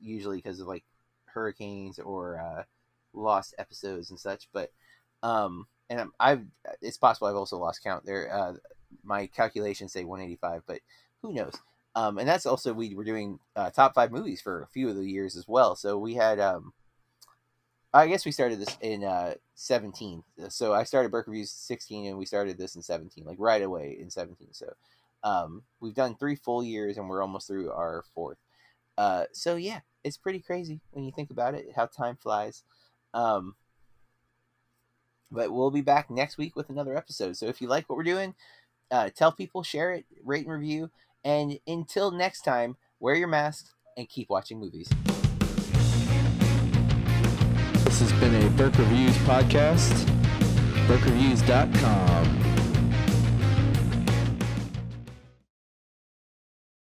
[0.00, 0.84] usually because of like
[1.26, 2.62] hurricanes or uh,
[3.12, 4.48] lost episodes and such.
[4.52, 4.72] But
[5.22, 6.44] um, and I've
[6.80, 8.32] it's possible I've also lost count there.
[8.32, 8.54] Uh,
[9.02, 10.80] my calculations say 185, but
[11.22, 11.54] who knows?
[11.94, 14.96] Um, and that's also we were doing uh, top five movies for a few of
[14.96, 15.74] the years as well.
[15.74, 16.72] So we had, um,
[17.92, 20.22] I guess we started this in uh, 17.
[20.48, 23.96] So I started Burke Reviews 16, and we started this in 17, like right away
[24.00, 24.48] in 17.
[24.52, 24.72] So
[25.24, 28.38] um, we've done three full years, and we're almost through our fourth.
[28.96, 32.62] Uh, so yeah, it's pretty crazy when you think about it, how time flies.
[33.12, 33.56] Um,
[35.32, 37.36] but we'll be back next week with another episode.
[37.36, 38.34] So if you like what we're doing,
[38.90, 40.90] uh, tell people, share it, rate and review.
[41.24, 43.66] And until next time, wear your mask
[43.96, 44.88] and keep watching movies.
[47.84, 49.92] This has been a Burke Reviews podcast.
[50.86, 52.49] BurkeReviews.com.